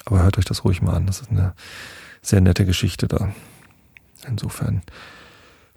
[0.05, 1.07] Aber hört euch das ruhig mal an.
[1.07, 1.55] Das ist eine
[2.21, 3.33] sehr nette Geschichte da.
[4.27, 4.83] Insofern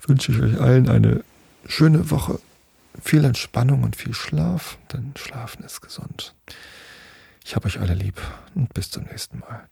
[0.05, 1.23] wünsche ich euch allen eine
[1.67, 2.39] schöne Woche.
[3.01, 6.35] Viel Entspannung und viel Schlaf, denn Schlafen ist gesund.
[7.45, 8.19] Ich habe euch alle lieb
[8.55, 9.67] und bis zum nächsten Mal.